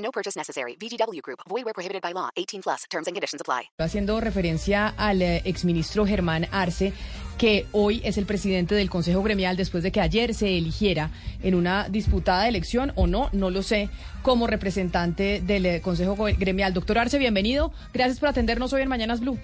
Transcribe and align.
No 0.00 0.10
purchase 0.10 0.36
necessary. 0.36 0.76
VGW 0.76 1.20
Group. 1.22 1.40
Void 1.48 1.64
where 1.64 1.74
prohibited 1.74 2.02
by 2.02 2.12
law. 2.12 2.30
18 2.36 2.62
plus. 2.62 2.84
Terms 2.90 3.06
and 3.06 3.14
conditions 3.14 3.40
apply. 3.40 3.70
Haciendo 3.78 4.20
referencia 4.20 4.88
al 4.88 5.22
eh, 5.22 5.42
exministro 5.44 6.06
Germán 6.06 6.46
Arce, 6.50 6.92
que 7.38 7.66
hoy 7.72 8.00
es 8.04 8.16
el 8.18 8.26
presidente 8.26 8.74
del 8.74 8.88
Consejo 8.88 9.22
Gremial 9.22 9.56
después 9.56 9.82
de 9.82 9.92
que 9.92 10.00
ayer 10.00 10.34
se 10.34 10.56
eligiera 10.56 11.10
en 11.42 11.54
una 11.54 11.88
disputada 11.88 12.48
elección 12.48 12.92
o 12.96 13.06
no, 13.06 13.28
no 13.32 13.50
lo 13.50 13.62
sé, 13.62 13.88
como 14.22 14.46
representante 14.46 15.40
del 15.40 15.66
eh, 15.66 15.80
Consejo 15.80 16.16
Gremial. 16.16 16.72
Doctor 16.72 16.98
Arce, 16.98 17.18
bienvenido. 17.18 17.72
Gracias 17.92 18.20
por 18.20 18.30
atendernos 18.30 18.72
hoy 18.72 18.82
en 18.82 18.88
Mañanas 18.88 19.20
Blue. 19.20 19.38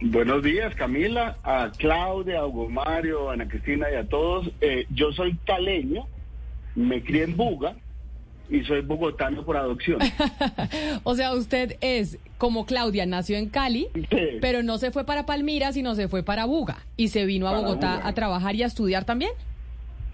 Buenos 0.00 0.42
días, 0.42 0.74
Camila, 0.74 1.38
a 1.42 1.70
Claudia, 1.76 2.40
a 2.40 2.46
Hugo 2.46 2.68
Mario, 2.68 3.30
a 3.30 3.34
Ana 3.34 3.48
Cristina 3.48 3.90
y 3.90 3.94
a 3.94 4.06
todos. 4.08 4.50
Eh, 4.60 4.86
yo 4.90 5.12
soy 5.12 5.36
caleño, 5.46 6.06
me 6.74 7.02
crié 7.02 7.24
en 7.24 7.36
Buga 7.36 7.76
y 8.54 8.64
soy 8.64 8.80
bogotano 8.82 9.44
por 9.44 9.56
adopción. 9.56 9.98
o 11.02 11.14
sea, 11.14 11.32
usted 11.34 11.76
es 11.80 12.18
como 12.38 12.66
Claudia, 12.66 13.06
nació 13.06 13.36
en 13.36 13.48
Cali, 13.48 13.88
Sí. 13.94 14.38
pero 14.40 14.62
no 14.62 14.78
se 14.78 14.90
fue 14.90 15.04
para 15.04 15.26
Palmira, 15.26 15.72
sino 15.72 15.94
se 15.94 16.08
fue 16.08 16.22
para 16.22 16.44
Buga 16.44 16.78
y 16.96 17.08
se 17.08 17.24
vino 17.26 17.48
a 17.48 17.58
Bogotá 17.60 17.96
Buga. 17.96 18.08
a 18.08 18.12
trabajar 18.14 18.54
y 18.54 18.62
a 18.62 18.66
estudiar 18.66 19.04
también. 19.04 19.32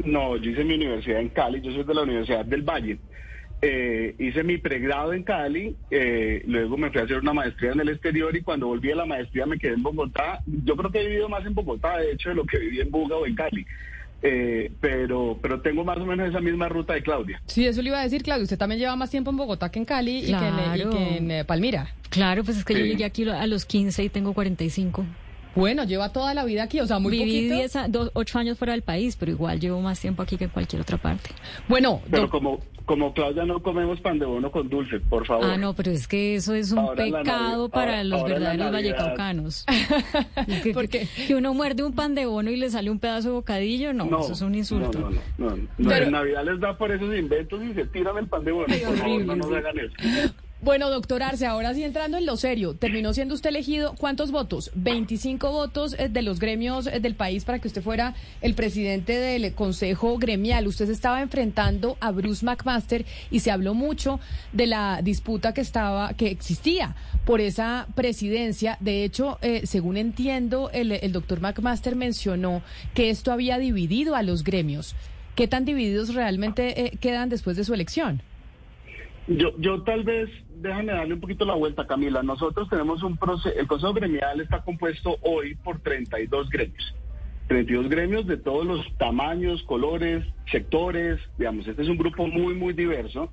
No, 0.05 0.37
yo 0.37 0.51
hice 0.51 0.65
mi 0.65 0.75
universidad 0.75 1.21
en 1.21 1.29
Cali, 1.29 1.61
yo 1.61 1.73
soy 1.73 1.85
de 1.85 1.95
la 1.95 2.03
Universidad 2.03 2.45
del 2.45 2.63
Valle. 2.63 2.99
Eh, 3.63 4.15
hice 4.19 4.43
mi 4.43 4.57
pregrado 4.57 5.13
en 5.13 5.23
Cali, 5.23 5.77
eh, 5.91 6.43
luego 6.47 6.79
me 6.79 6.91
fui 6.91 6.99
a 7.03 7.05
hacer 7.05 7.19
una 7.19 7.35
maestría 7.35 7.73
en 7.73 7.81
el 7.81 7.91
exterior 7.91 8.35
y 8.35 8.41
cuando 8.41 8.69
volví 8.69 8.91
a 8.91 8.97
la 8.97 9.05
maestría 9.05 9.45
me 9.45 9.59
quedé 9.59 9.75
en 9.75 9.83
Bogotá. 9.83 10.41
Yo 10.65 10.75
creo 10.77 10.91
que 10.91 11.01
he 11.03 11.07
vivido 11.09 11.29
más 11.29 11.45
en 11.45 11.55
Bogotá, 11.55 11.99
de 11.99 12.13
hecho, 12.13 12.31
de 12.31 12.37
lo 12.37 12.45
que 12.47 12.59
viví 12.59 12.81
en 12.81 12.91
Buga 12.91 13.17
o 13.17 13.27
en 13.27 13.35
Cali. 13.35 13.67
Eh, 14.23 14.71
pero, 14.81 15.39
pero 15.41 15.61
tengo 15.63 15.83
más 15.85 15.97
o 15.99 16.05
menos 16.05 16.29
esa 16.29 16.41
misma 16.41 16.69
ruta 16.69 16.93
de 16.95 17.03
Claudia. 17.03 17.41
Sí, 17.47 17.67
eso 17.67 17.81
le 17.81 17.89
iba 17.89 18.01
a 18.01 18.03
decir, 18.03 18.23
Claudia. 18.23 18.45
Usted 18.45 18.59
también 18.59 18.79
lleva 18.79 18.95
más 18.97 19.11
tiempo 19.11 19.31
en 19.31 19.37
Bogotá 19.37 19.71
que 19.71 19.79
en 19.79 19.85
Cali 19.87 20.19
y 20.19 20.23
que 20.27 20.29
en, 20.33 20.35
y 20.35 20.37
Claro. 20.75 20.91
que 20.91 21.17
en, 21.17 21.31
eh, 21.31 21.45
Palmira. 21.45 21.95
Claro, 22.11 22.45
pues 22.45 22.59
es 22.59 22.65
que 22.65 22.75
yo 22.75 22.85
llegué 22.85 23.05
aquí 23.05 23.29
a 23.29 23.47
los 23.47 23.65
15 23.65 24.05
y 24.05 24.09
tengo 24.09 24.33
45. 24.35 25.05
Bueno, 25.55 25.85
lleva 25.85 26.13
toda 26.13 26.33
la 26.35 26.45
vida 26.45 26.63
aquí, 26.65 26.81
o 26.81 26.87
sea, 26.87 26.99
muy 26.99 27.13
Viví 27.13 27.25
poquito. 27.49 27.55
10 27.57 27.77
a- 27.77 27.89
dos- 27.89 28.11
ocho 28.15 28.39
años 28.39 28.57
fuera 28.59 28.73
del 28.73 28.83
país, 28.83 29.17
pero 29.17 29.33
igual 29.33 29.59
llevo 29.61 29.81
más 29.81 29.99
tiempo 30.01 30.23
aquí 30.23 30.37
que 30.37 30.45
en 30.45 30.51
cualquier 30.51 30.83
otra 30.83 30.97
parte. 30.97 31.31
Bueno, 31.69 32.01
Pero 32.11 32.31
como, 32.31 32.61
como 32.85 33.13
Claudia 33.13 33.45
no 33.45 33.61
comemos 33.63 34.01
pan 34.01 34.19
de 34.19 34.27
bono 34.27 34.51
con 34.51 34.69
dulce, 34.69 35.01
por 35.01 35.27
favor. 35.27 35.45
Ah, 35.47 35.57
no, 35.57 35.75
pero 35.75 35.91
es 35.91 36.07
que 36.07 36.37
eso 36.37 36.55
es 36.55 36.71
un 36.73 36.79
Ahora 36.79 37.05
pecado 37.05 37.25
Navidad- 37.25 37.71
para 37.71 37.91
ahora- 37.93 38.05
los 38.05 38.21
ahora 38.21 38.35
verdaderos 38.35 38.73
vallecaucanos. 38.73 39.67
que, 40.63 40.73
¿Por 40.73 40.89
qué? 40.89 41.09
que 41.27 41.35
uno 41.35 41.53
muerde 41.55 41.83
un 41.83 41.93
pan 41.95 42.15
de 42.15 42.27
bono 42.27 42.51
y 42.51 42.57
le 42.57 42.71
sale 42.71 42.91
un 42.91 42.99
pedazo 43.01 43.29
de 43.29 43.35
bocadillo, 43.35 43.93
no, 43.93 44.05
eso 44.21 44.33
es 44.33 44.41
un 44.43 44.55
insulto. 44.55 44.99
No, 45.01 45.11
no, 45.11 45.21
no, 45.39 45.51
no, 45.51 45.69
no. 45.79 45.89
Pero- 45.89 46.05
En 46.07 46.13
Navidad 46.13 46.45
les 46.45 46.61
da 46.61 46.77
por 46.79 46.93
esos 46.93 47.15
inventos 47.17 47.61
y 47.63 47.75
se 47.75 47.85
tiran 47.87 48.17
el 48.19 48.27
pan 48.29 48.45
de 48.45 48.53
bono. 48.53 48.67
Ay, 48.69 48.81
por 48.87 48.97
favor, 48.97 49.13
horrible, 49.15 49.27
no 49.27 49.37
nos 49.49 49.53
hagan 49.57 49.79
eso. 49.79 50.33
Bueno, 50.63 50.91
doctor 50.91 51.23
Arce, 51.23 51.47
ahora 51.47 51.73
sí 51.73 51.83
entrando 51.85 52.19
en 52.19 52.27
lo 52.27 52.37
serio, 52.37 52.75
terminó 52.75 53.15
siendo 53.15 53.35
usted 53.35 53.49
elegido, 53.49 53.95
¿cuántos 53.99 54.31
votos? 54.31 54.71
25 54.75 55.51
votos 55.51 55.97
eh, 55.99 56.09
de 56.11 56.21
los 56.21 56.39
gremios 56.39 56.87
eh, 56.87 57.01
del 57.01 57.15
país 57.15 57.45
para 57.45 57.59
que 57.59 57.69
usted 57.69 57.83
fuera 57.83 58.15
el 58.43 58.55
presidente 58.55 59.17
del 59.19 59.55
Consejo 59.55 60.19
Gremial. 60.19 60.67
Usted 60.67 60.87
se 60.87 60.93
estaba 60.93 61.23
enfrentando 61.23 61.97
a 62.01 62.11
Bruce 62.11 62.45
McMaster 62.45 63.07
y 63.31 63.41
se 63.41 63.51
habló 63.51 63.73
mucho 63.73 64.21
de 64.53 64.67
la 64.67 65.01
disputa 65.03 65.55
que 65.55 65.63
estaba, 65.63 66.13
que 66.13 66.31
existía 66.31 66.95
por 67.25 67.41
esa 67.41 67.87
presidencia. 67.95 68.77
De 68.81 69.05
hecho, 69.05 69.39
eh, 69.43 69.63
según 69.65 69.97
entiendo, 69.97 70.71
el, 70.73 70.91
doctor 71.13 71.41
McMaster 71.41 71.97
mencionó 71.97 72.63
que 72.95 73.11
esto 73.11 73.33
había 73.33 73.59
dividido 73.59 74.15
a 74.15 74.23
los 74.23 74.45
gremios. 74.45 74.95
¿Qué 75.37 75.49
tan 75.49 75.65
divididos 75.65 76.15
realmente 76.15 76.87
eh, 76.87 76.99
quedan 77.01 77.29
después 77.29 77.57
de 77.57 77.65
su 77.65 77.73
elección? 77.73 78.23
Yo, 79.31 79.53
yo 79.59 79.83
tal 79.85 80.03
vez, 80.03 80.29
déjame 80.57 80.93
darle 80.93 81.15
un 81.15 81.21
poquito 81.21 81.45
la 81.45 81.55
vuelta, 81.55 81.87
Camila. 81.87 82.21
Nosotros 82.21 82.69
tenemos 82.69 83.01
un 83.05 83.17
proceso, 83.17 83.57
el 83.57 83.69
Consejo 83.69 83.95
Gremial 83.95 84.41
está 84.41 84.61
compuesto 84.63 85.19
hoy 85.23 85.55
por 85.55 85.81
32 85.81 86.51
gremios. 86.51 86.97
32 87.47 87.89
gremios 87.89 88.27
de 88.27 88.39
todos 88.39 88.67
los 88.67 88.85
tamaños, 88.99 89.63
colores, 89.63 90.25
sectores, 90.51 91.21
digamos, 91.39 91.67
este 91.69 91.81
es 91.81 91.89
un 91.89 91.97
grupo 91.97 92.27
muy, 92.27 92.55
muy 92.55 92.73
diverso, 92.73 93.33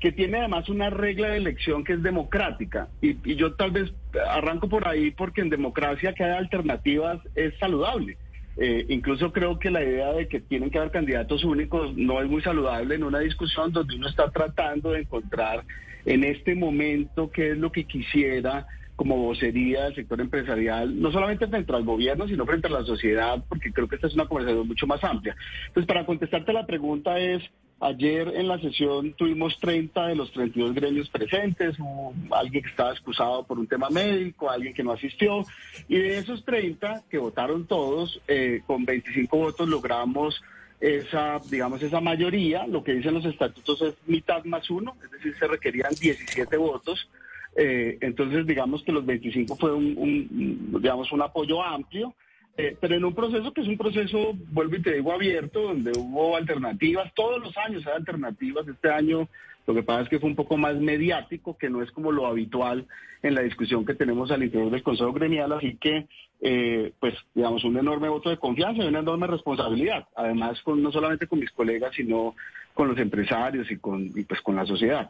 que 0.00 0.12
tiene 0.12 0.38
además 0.38 0.68
una 0.68 0.90
regla 0.90 1.28
de 1.28 1.38
elección 1.38 1.82
que 1.82 1.94
es 1.94 2.02
democrática. 2.02 2.88
Y, 3.00 3.16
y 3.24 3.36
yo 3.36 3.54
tal 3.54 3.70
vez 3.70 3.90
arranco 4.30 4.68
por 4.68 4.86
ahí 4.86 5.12
porque 5.12 5.40
en 5.40 5.48
democracia 5.48 6.12
que 6.12 6.24
haya 6.24 6.36
alternativas 6.36 7.20
es 7.34 7.56
saludable. 7.58 8.18
Eh, 8.60 8.86
incluso 8.88 9.32
creo 9.32 9.58
que 9.58 9.70
la 9.70 9.84
idea 9.84 10.12
de 10.12 10.26
que 10.26 10.40
tienen 10.40 10.70
que 10.70 10.78
haber 10.78 10.90
candidatos 10.90 11.44
únicos 11.44 11.96
no 11.96 12.20
es 12.20 12.28
muy 12.28 12.42
saludable 12.42 12.96
en 12.96 13.04
una 13.04 13.20
discusión 13.20 13.72
donde 13.72 13.94
uno 13.94 14.08
está 14.08 14.30
tratando 14.30 14.90
de 14.90 15.02
encontrar 15.02 15.64
en 16.04 16.24
este 16.24 16.56
momento 16.56 17.30
qué 17.30 17.52
es 17.52 17.56
lo 17.56 17.70
que 17.70 17.84
quisiera 17.84 18.66
como 18.96 19.16
vocería 19.16 19.84
del 19.84 19.94
sector 19.94 20.20
empresarial, 20.20 21.00
no 21.00 21.12
solamente 21.12 21.46
frente 21.46 21.72
al 21.72 21.84
gobierno, 21.84 22.26
sino 22.26 22.44
frente 22.44 22.66
a 22.66 22.70
la 22.70 22.82
sociedad, 22.82 23.44
porque 23.48 23.72
creo 23.72 23.86
que 23.86 23.94
esta 23.94 24.08
es 24.08 24.14
una 24.14 24.26
conversación 24.26 24.66
mucho 24.66 24.88
más 24.88 25.04
amplia. 25.04 25.36
Entonces, 25.68 25.86
para 25.86 26.04
contestarte 26.04 26.52
la 26.52 26.66
pregunta 26.66 27.16
es, 27.16 27.40
ayer 27.80 28.32
en 28.34 28.48
la 28.48 28.58
sesión 28.58 29.12
tuvimos 29.14 29.58
30 29.58 30.08
de 30.08 30.16
los 30.16 30.32
32 30.32 30.74
gremios 30.74 31.08
presentes, 31.08 31.78
hubo 31.78 32.12
alguien 32.30 32.62
que 32.62 32.70
estaba 32.70 32.92
excusado 32.92 33.44
por 33.44 33.58
un 33.58 33.66
tema 33.66 33.88
médico, 33.90 34.50
alguien 34.50 34.74
que 34.74 34.82
no 34.82 34.92
asistió, 34.92 35.44
y 35.88 35.98
de 35.98 36.18
esos 36.18 36.44
30 36.44 37.04
que 37.08 37.18
votaron 37.18 37.66
todos, 37.66 38.20
eh, 38.28 38.62
con 38.66 38.84
25 38.84 39.36
votos 39.36 39.68
logramos 39.68 40.42
esa, 40.80 41.40
digamos, 41.50 41.82
esa 41.82 42.00
mayoría, 42.00 42.66
lo 42.66 42.84
que 42.84 42.94
dicen 42.94 43.14
los 43.14 43.24
estatutos 43.24 43.82
es 43.82 43.94
mitad 44.06 44.44
más 44.44 44.70
uno, 44.70 44.96
es 45.04 45.10
decir, 45.10 45.34
se 45.38 45.46
requerían 45.46 45.92
17 45.98 46.56
votos. 46.56 47.08
Eh, 47.56 47.98
entonces, 48.00 48.46
digamos 48.46 48.84
que 48.84 48.92
los 48.92 49.04
25 49.04 49.56
fue 49.56 49.74
un, 49.74 49.94
un, 49.96 50.80
digamos, 50.80 51.10
un 51.10 51.22
apoyo 51.22 51.62
amplio, 51.62 52.14
eh, 52.58 52.76
pero 52.80 52.96
en 52.96 53.04
un 53.04 53.14
proceso 53.14 53.52
que 53.52 53.60
es 53.60 53.68
un 53.68 53.78
proceso, 53.78 54.34
vuelvo 54.52 54.74
y 54.74 54.82
te 54.82 54.94
digo, 54.94 55.12
abierto, 55.12 55.62
donde 55.62 55.92
hubo 55.96 56.36
alternativas, 56.36 57.12
todos 57.14 57.40
los 57.40 57.56
años 57.56 57.86
hay 57.86 57.94
alternativas, 57.94 58.66
este 58.66 58.90
año 58.90 59.28
lo 59.68 59.74
que 59.74 59.84
pasa 59.84 60.00
es 60.00 60.08
que 60.08 60.18
fue 60.18 60.28
un 60.28 60.34
poco 60.34 60.56
más 60.56 60.76
mediático, 60.76 61.56
que 61.56 61.70
no 61.70 61.82
es 61.82 61.92
como 61.92 62.10
lo 62.10 62.26
habitual 62.26 62.86
en 63.22 63.34
la 63.34 63.42
discusión 63.42 63.86
que 63.86 63.94
tenemos 63.94 64.30
al 64.32 64.42
interior 64.42 64.70
del 64.70 64.82
Consejo 64.82 65.12
Gremial, 65.12 65.52
así 65.52 65.76
que, 65.76 66.08
eh, 66.40 66.92
pues, 66.98 67.14
digamos, 67.34 67.62
un 67.64 67.76
enorme 67.76 68.08
voto 68.08 68.30
de 68.30 68.38
confianza 68.38 68.82
y 68.82 68.88
una 68.88 69.00
enorme 69.00 69.28
responsabilidad, 69.28 70.08
además 70.16 70.60
con, 70.62 70.82
no 70.82 70.90
solamente 70.90 71.28
con 71.28 71.38
mis 71.38 71.52
colegas, 71.52 71.94
sino 71.94 72.34
con 72.74 72.88
los 72.88 72.98
empresarios 72.98 73.70
y 73.70 73.76
con, 73.76 74.10
y 74.16 74.24
pues, 74.24 74.40
con 74.40 74.56
la 74.56 74.66
sociedad. 74.66 75.08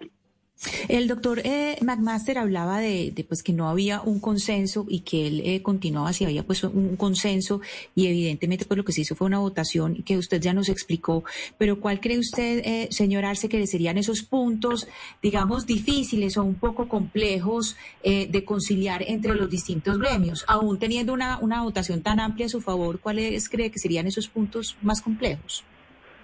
El 0.89 1.07
doctor 1.07 1.41
eh, 1.45 1.77
McMaster 1.83 2.37
hablaba 2.39 2.81
de, 2.81 3.13
de, 3.15 3.23
pues 3.23 3.45
que 3.45 3.53
no 3.53 3.69
había 3.69 4.01
un 4.01 4.19
consenso 4.19 4.87
y 4.89 5.01
que 5.01 5.27
él 5.27 5.43
eh, 5.45 5.63
continuaba 5.63 6.13
si 6.13 6.25
había 6.25 6.45
pues 6.45 6.65
un 6.65 6.97
consenso 6.97 7.61
y 7.95 8.07
evidentemente 8.09 8.65
pues 8.65 8.77
lo 8.77 8.85
que 8.85 8.93
se 8.93 9.03
hizo 9.03 9.15
fue 9.15 9.29
una 9.29 9.39
votación 9.39 10.03
que 10.03 10.19
usted 10.19 10.41
ya 10.41 10.53
nos 10.53 10.69
explicó. 10.69 11.23
Pero 11.59 11.81
¿cuál 11.81 12.01
cree 12.01 12.19
usted, 12.19 12.63
eh, 12.65 12.89
señor 12.91 13.25
Arce, 13.25 13.49
que 13.49 13.65
serían 13.69 13.99
esos 13.99 14.23
puntos, 14.23 14.89
digamos, 15.23 15.65
difíciles 15.67 16.37
o 16.37 16.43
un 16.43 16.57
poco 16.57 16.89
complejos 16.89 17.77
eh, 18.03 18.27
de 18.29 18.45
conciliar 18.45 19.05
entre 19.07 19.35
los 19.35 19.49
distintos 19.49 19.99
gremios? 19.99 20.45
Aún 20.49 20.79
teniendo 20.79 21.13
una, 21.13 21.39
una 21.39 21.63
votación 21.63 22.03
tan 22.03 22.19
amplia 22.19 22.47
a 22.47 22.51
su 22.51 22.61
favor, 22.61 22.99
¿cuáles 22.99 23.49
cree 23.49 23.71
que 23.71 23.79
serían 23.79 24.09
esos 24.09 24.29
puntos 24.29 24.77
más 24.83 25.01
complejos? 25.01 25.65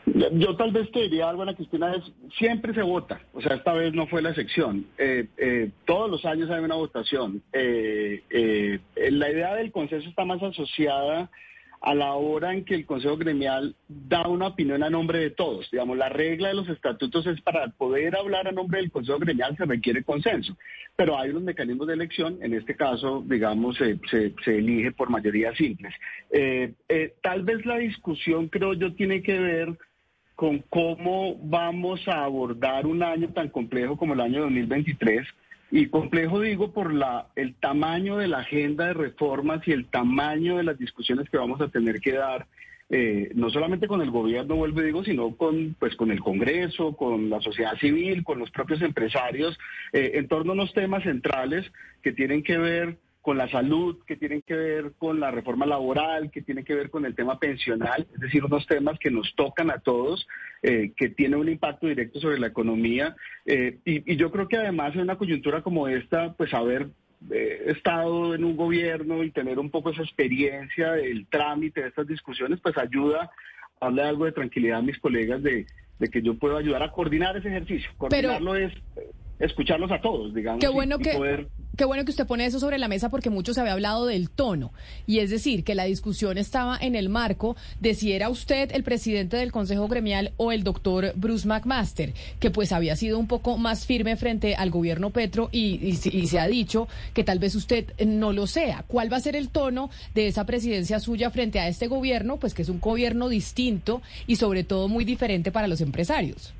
Yo 0.06 0.56
tal 0.56 0.70
vez 0.70 0.90
te 0.92 1.02
diría 1.02 1.28
algo, 1.28 1.42
Ana 1.42 1.54
Cristina, 1.54 1.94
es 1.94 2.02
siempre 2.38 2.74
se 2.74 2.82
vota, 2.82 3.20
o 3.32 3.40
sea, 3.40 3.56
esta 3.56 3.72
vez 3.72 3.94
no 3.94 4.06
fue 4.06 4.20
la 4.20 4.30
excepción. 4.30 4.86
Eh, 4.98 5.28
eh, 5.38 5.70
todos 5.86 6.10
los 6.10 6.24
años 6.26 6.50
hay 6.50 6.62
una 6.62 6.74
votación. 6.74 7.42
Eh, 7.52 8.22
eh, 8.28 8.80
la 9.10 9.30
idea 9.30 9.54
del 9.54 9.72
consenso 9.72 10.08
está 10.08 10.24
más 10.24 10.42
asociada 10.42 11.30
a 11.84 11.94
la 11.94 12.14
hora 12.14 12.54
en 12.54 12.64
que 12.64 12.74
el 12.74 12.86
Consejo 12.86 13.18
Gremial 13.18 13.76
da 13.88 14.26
una 14.26 14.48
opinión 14.48 14.82
a 14.82 14.88
nombre 14.88 15.18
de 15.18 15.30
todos. 15.30 15.70
Digamos, 15.70 15.98
la 15.98 16.08
regla 16.08 16.48
de 16.48 16.54
los 16.54 16.68
estatutos 16.68 17.26
es 17.26 17.40
para 17.42 17.68
poder 17.68 18.16
hablar 18.16 18.48
a 18.48 18.52
nombre 18.52 18.80
del 18.80 18.90
Consejo 18.90 19.18
Gremial 19.18 19.54
se 19.56 19.66
requiere 19.66 20.02
consenso, 20.02 20.56
pero 20.96 21.18
hay 21.18 21.30
unos 21.30 21.42
mecanismos 21.42 21.86
de 21.86 21.92
elección, 21.92 22.38
en 22.40 22.54
este 22.54 22.74
caso, 22.74 23.22
digamos, 23.26 23.76
se, 23.76 23.98
se, 24.10 24.34
se 24.44 24.58
elige 24.58 24.92
por 24.92 25.10
mayoría 25.10 25.54
simples. 25.54 25.92
Eh, 26.30 26.72
eh, 26.88 27.14
tal 27.22 27.42
vez 27.42 27.66
la 27.66 27.76
discusión, 27.76 28.48
creo 28.48 28.72
yo, 28.72 28.94
tiene 28.94 29.22
que 29.22 29.38
ver 29.38 29.78
con 30.34 30.58
cómo 30.69 31.36
vamos 31.42 32.06
a 32.08 32.25
abordar 32.25 32.86
un 32.86 33.02
año 33.02 33.28
tan 33.28 33.48
complejo 33.48 33.96
como 33.96 34.14
el 34.14 34.20
año 34.20 34.42
2023. 34.42 35.26
Y 35.70 35.86
complejo 35.86 36.40
digo 36.40 36.72
por 36.72 36.92
la, 36.92 37.28
el 37.36 37.54
tamaño 37.54 38.16
de 38.16 38.28
la 38.28 38.38
agenda 38.38 38.86
de 38.86 38.94
reformas 38.94 39.66
y 39.66 39.72
el 39.72 39.86
tamaño 39.86 40.56
de 40.56 40.64
las 40.64 40.78
discusiones 40.78 41.28
que 41.31 41.38
vamos 41.38 41.60
a 41.60 41.69
tener 41.69 42.00
que 42.00 42.12
dar, 42.12 42.46
eh, 42.90 43.31
no 43.34 43.50
solamente 43.50 43.88
con 43.88 44.00
el 44.00 44.10
gobierno, 44.10 44.56
vuelvo 44.56 44.82
y 44.82 44.86
digo, 44.86 45.04
sino 45.04 45.34
con, 45.36 45.75
pues, 45.78 45.96
con 45.96 46.10
el 46.10 46.20
Congreso, 46.20 46.94
con 46.96 47.31
la 47.31 47.40
sociedad 47.40 47.76
civil, 47.78 48.22
con 48.22 48.38
los 48.38 48.50
propios 48.50 48.82
empresarios, 48.82 49.58
eh, 49.92 50.12
en 50.14 50.28
torno 50.28 50.52
a 50.52 50.54
unos 50.54 50.72
temas 50.75 51.02
centrales 51.02 51.64
que 52.02 52.12
tienen 52.12 52.42
que 52.42 52.58
ver 52.58 52.98
con 53.24 53.38
la 53.38 53.48
salud, 53.48 54.04
que 54.06 54.16
tienen 54.16 54.42
que 54.42 54.54
ver 54.54 54.92
con 54.98 55.18
la 55.18 55.30
reforma 55.30 55.64
laboral, 55.64 56.30
que 56.30 56.42
tienen 56.42 56.62
que 56.62 56.74
ver 56.74 56.90
con 56.90 57.06
el 57.06 57.14
tema 57.14 57.38
pensional, 57.38 58.06
es 58.12 58.20
decir, 58.20 58.44
unos 58.44 58.66
temas 58.66 58.98
que 58.98 59.10
nos 59.10 59.34
tocan 59.34 59.70
a 59.70 59.78
todos, 59.78 60.28
eh, 60.62 60.92
que 60.94 61.08
tienen 61.08 61.40
un 61.40 61.48
impacto 61.48 61.86
directo 61.86 62.20
sobre 62.20 62.38
la 62.38 62.48
economía. 62.48 63.16
Eh, 63.46 63.78
y, 63.86 64.14
yo 64.16 64.30
creo 64.30 64.46
que 64.46 64.58
además 64.58 64.94
en 64.94 65.00
una 65.00 65.16
coyuntura 65.16 65.62
como 65.62 65.88
esta, 65.88 66.34
pues 66.34 66.52
haber 66.52 66.88
eh, 67.30 67.62
estado 67.68 68.34
en 68.34 68.44
un 68.44 68.58
gobierno 68.58 69.24
y 69.24 69.30
tener 69.30 69.58
un 69.58 69.70
poco 69.70 69.88
esa 69.88 70.02
experiencia 70.02 70.92
del 70.92 71.26
trámite 71.28 71.80
de 71.80 71.88
estas 71.88 72.06
discusiones, 72.06 72.60
pues 72.60 72.76
ayuda 72.76 73.30
a 73.80 73.86
darle 73.86 74.02
algo 74.02 74.26
de 74.26 74.32
tranquilidad 74.32 74.80
a 74.80 74.82
mis 74.82 74.98
colegas 74.98 75.42
de, 75.42 75.64
que 76.12 76.20
yo 76.20 76.34
puedo 76.34 76.58
ayudar 76.58 76.82
a 76.82 76.92
coordinar 76.92 77.38
ese 77.38 77.48
ejercicio. 77.48 77.90
Coordinarlo 77.96 78.54
es 78.54 78.74
escucharlos 79.38 79.90
a 79.90 80.00
todos, 80.00 80.34
digamos. 80.34 80.60
Qué 80.60 80.69
bueno 80.69 80.98
que... 80.98 81.46
Qué 81.76 81.84
bueno 81.84 82.04
que 82.04 82.12
usted 82.12 82.26
pone 82.26 82.46
eso 82.46 82.60
sobre 82.60 82.78
la 82.78 82.86
mesa 82.86 83.08
porque 83.08 83.31
mucho 83.31 83.52
se 83.52 83.60
había 83.60 83.72
hablado 83.72 84.06
del 84.06 84.31
tono. 84.31 84.72
Y 85.08 85.19
es 85.19 85.31
decir, 85.31 85.64
que 85.64 85.75
la 85.75 85.82
discusión 85.82 86.38
estaba 86.38 86.78
en 86.81 86.94
el 86.94 87.08
marco 87.08 87.56
de 87.81 87.94
si 87.94 88.12
era 88.12 88.28
usted 88.28 88.70
el 88.72 88.84
presidente 88.84 89.36
del 89.36 89.50
Consejo 89.50 89.88
Gremial 89.88 90.32
o 90.36 90.52
el 90.52 90.62
doctor 90.62 91.12
Bruce 91.16 91.48
McMaster, 91.48 92.12
que 92.38 92.52
pues 92.52 92.70
había 92.70 92.94
sido 92.94 93.19
un 93.19 93.26
poco 93.26 93.58
más 93.58 93.86
firme 93.86 94.16
frente 94.16 94.54
al 94.54 94.70
gobierno 94.70 95.10
Petro 95.10 95.48
y, 95.50 95.84
y 95.84 96.26
se 96.28 96.38
ha 96.38 96.46
dicho 96.46 96.86
que 97.12 97.25
tal 97.25 97.40
vez 97.40 97.56
usted 97.56 97.86
no 98.06 98.32
lo 98.32 98.46
sea. 98.46 98.84
¿Cuál 98.86 99.12
va 99.12 99.16
a 99.16 99.20
ser 99.20 99.34
el 99.34 99.48
tono 99.48 99.90
de 100.14 100.28
esa 100.28 100.46
presidencia 100.46 101.00
suya 101.00 101.31
frente 101.31 101.58
a 101.58 101.66
este 101.66 101.88
gobierno? 101.88 102.36
Pues 102.36 102.54
que 102.54 102.62
es 102.62 102.69
un 102.69 102.78
gobierno 102.78 103.28
distinto 103.28 104.00
y 104.28 104.36
sobre 104.36 104.62
todo 104.62 104.86
muy 104.86 105.04
diferente 105.04 105.50
para 105.50 105.66
los 105.66 105.81
empresarios. 105.81 106.54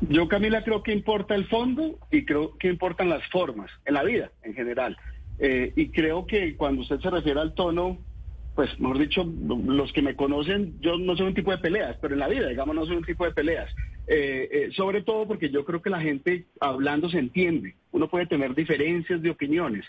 Yo, 0.00 0.28
Camila, 0.28 0.64
creo 0.64 0.82
que 0.82 0.92
importa 0.92 1.34
el 1.34 1.46
fondo 1.46 1.98
y 2.10 2.24
creo 2.24 2.56
que 2.58 2.68
importan 2.68 3.10
las 3.10 3.26
formas 3.28 3.70
en 3.84 3.94
la 3.94 4.02
vida 4.02 4.30
en 4.42 4.54
general. 4.54 4.96
Eh, 5.38 5.72
y 5.76 5.90
creo 5.90 6.26
que 6.26 6.56
cuando 6.56 6.82
usted 6.82 7.00
se 7.00 7.10
refiere 7.10 7.40
al 7.40 7.54
tono, 7.54 7.98
pues, 8.54 8.78
mejor 8.80 8.98
dicho, 8.98 9.24
los 9.24 9.92
que 9.92 10.02
me 10.02 10.16
conocen, 10.16 10.80
yo 10.80 10.96
no 10.98 11.16
soy 11.16 11.26
un 11.26 11.34
tipo 11.34 11.50
de 11.50 11.58
peleas, 11.58 11.96
pero 12.00 12.14
en 12.14 12.20
la 12.20 12.28
vida, 12.28 12.48
digamos, 12.48 12.74
no 12.74 12.86
soy 12.86 12.96
un 12.96 13.04
tipo 13.04 13.24
de 13.24 13.32
peleas. 13.32 13.70
Eh, 14.06 14.48
eh, 14.50 14.68
sobre 14.72 15.02
todo 15.02 15.28
porque 15.28 15.50
yo 15.50 15.64
creo 15.64 15.82
que 15.82 15.90
la 15.90 16.00
gente 16.00 16.46
hablando 16.60 17.10
se 17.10 17.18
entiende. 17.18 17.74
Uno 17.92 18.08
puede 18.08 18.26
tener 18.26 18.54
diferencias 18.54 19.20
de 19.20 19.30
opiniones, 19.30 19.84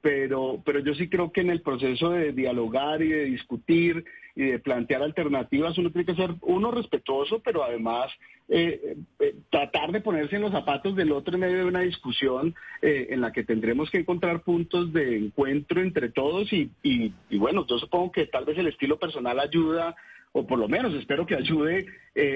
pero, 0.00 0.62
pero 0.64 0.78
yo 0.80 0.94
sí 0.94 1.08
creo 1.08 1.32
que 1.32 1.40
en 1.40 1.50
el 1.50 1.62
proceso 1.62 2.10
de 2.10 2.32
dialogar 2.32 3.02
y 3.02 3.08
de 3.08 3.24
discutir 3.24 4.04
y 4.38 4.44
de 4.44 4.60
plantear 4.60 5.02
alternativas, 5.02 5.76
uno 5.78 5.90
tiene 5.90 6.06
que 6.06 6.14
ser 6.14 6.30
uno 6.42 6.70
respetuoso, 6.70 7.40
pero 7.40 7.64
además 7.64 8.08
eh, 8.48 8.96
eh, 9.18 9.34
tratar 9.50 9.90
de 9.90 10.00
ponerse 10.00 10.36
en 10.36 10.42
los 10.42 10.52
zapatos 10.52 10.94
del 10.94 11.10
otro 11.10 11.34
en 11.34 11.40
medio 11.40 11.58
de 11.58 11.64
una 11.64 11.80
discusión 11.80 12.54
eh, 12.80 13.08
en 13.10 13.20
la 13.20 13.32
que 13.32 13.42
tendremos 13.42 13.90
que 13.90 13.98
encontrar 13.98 14.42
puntos 14.42 14.92
de 14.92 15.16
encuentro 15.16 15.80
entre 15.80 16.10
todos 16.10 16.52
y, 16.52 16.70
y, 16.84 17.12
bueno, 17.36 17.66
yo 17.66 17.80
supongo 17.80 18.12
que 18.12 18.26
tal 18.26 18.44
vez 18.44 18.56
el 18.58 18.68
estilo 18.68 18.96
personal 18.96 19.40
ayuda 19.40 19.96
o 20.30 20.46
por 20.46 20.60
lo 20.60 20.68
menos 20.68 20.94
espero 20.94 21.26
que 21.26 21.34
ayude 21.34 21.86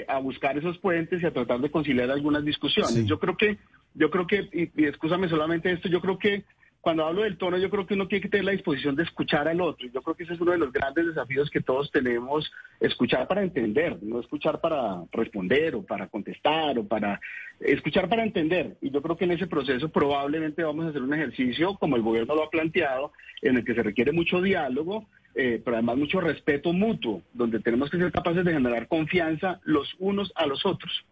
a 0.09 0.19
buscar 0.19 0.59
esos 0.59 0.79
puentes 0.79 1.23
y 1.23 1.27
a 1.27 1.33
tratar 1.33 1.61
de 1.61 1.71
conciliar 1.71 2.11
algunas 2.11 2.45
discusiones. 2.45 3.07
Yo 3.07 3.21
creo 3.21 3.37
que, 3.37 3.59
yo 3.95 4.11
creo 4.11 4.27
que, 4.27 4.49
y, 4.53 4.83
y 4.83 4.87
escúchame 4.87 5.29
solamente 5.29 5.71
esto, 5.71 5.89
yo 5.89 6.01
creo 6.01 6.19
que 6.19 6.43
cuando 6.83 7.07
hablo 7.07 7.23
del 7.23 7.39
tono, 7.39 7.59
yo 7.59 7.71
creo 7.71 7.87
que 7.87 7.95
uno 7.95 8.09
tiene 8.09 8.23
que 8.23 8.29
tener 8.29 8.45
la 8.45 8.51
disposición 8.51 8.97
de 8.97 9.05
escuchar 9.05 9.47
al 9.47 9.61
otro. 9.61 9.89
Yo 9.89 10.03
creo 10.03 10.17
que 10.17 10.25
ese 10.25 10.35
es 10.35 10.41
uno 10.41 10.51
de 10.51 10.59
los 10.59 10.73
grandes 10.73 11.07
desafíos 11.07 11.49
que 11.49 11.61
todos 11.61 11.93
tenemos, 11.93 12.51
escuchar 12.81 13.29
para 13.29 13.45
entender, 13.45 14.03
no 14.03 14.19
escuchar 14.19 14.61
para 14.61 15.05
responder 15.13 15.77
o 15.77 15.85
para 15.85 16.09
contestar 16.09 16.77
o 16.81 16.85
para 16.85 17.21
escuchar 17.61 18.09
para 18.09 18.25
entender. 18.25 18.77
Y 18.81 18.91
yo 18.91 19.01
creo 19.01 19.17
que 19.17 19.27
en 19.27 19.31
ese 19.31 19.47
proceso 19.47 19.91
probablemente 19.91 20.65
vamos 20.65 20.87
a 20.87 20.89
hacer 20.89 21.03
un 21.03 21.15
ejercicio, 21.15 21.77
como 21.77 21.95
el 21.95 22.03
gobierno 22.03 22.35
lo 22.35 22.43
ha 22.43 22.51
planteado, 22.51 23.13
en 23.43 23.59
el 23.59 23.65
que 23.65 23.77
se 23.77 23.83
requiere 23.85 24.11
mucho 24.11 24.43
diálogo, 24.43 25.07
eh, 25.37 25.63
pero 25.65 25.77
además 25.77 25.99
mucho 25.99 26.21
respeto 26.21 26.73
mutuo, 26.73 27.23
donde 27.33 27.61
tenemos 27.61 27.91
que 27.91 27.99
ser 27.99 28.11
capaces 28.11 28.45
de 28.45 28.55
generar 28.55 28.89
confianza 28.89 29.61
los 29.63 29.95
unos 30.01 30.33
a 30.35 30.47
los 30.47 30.67
otros. 30.67 31.05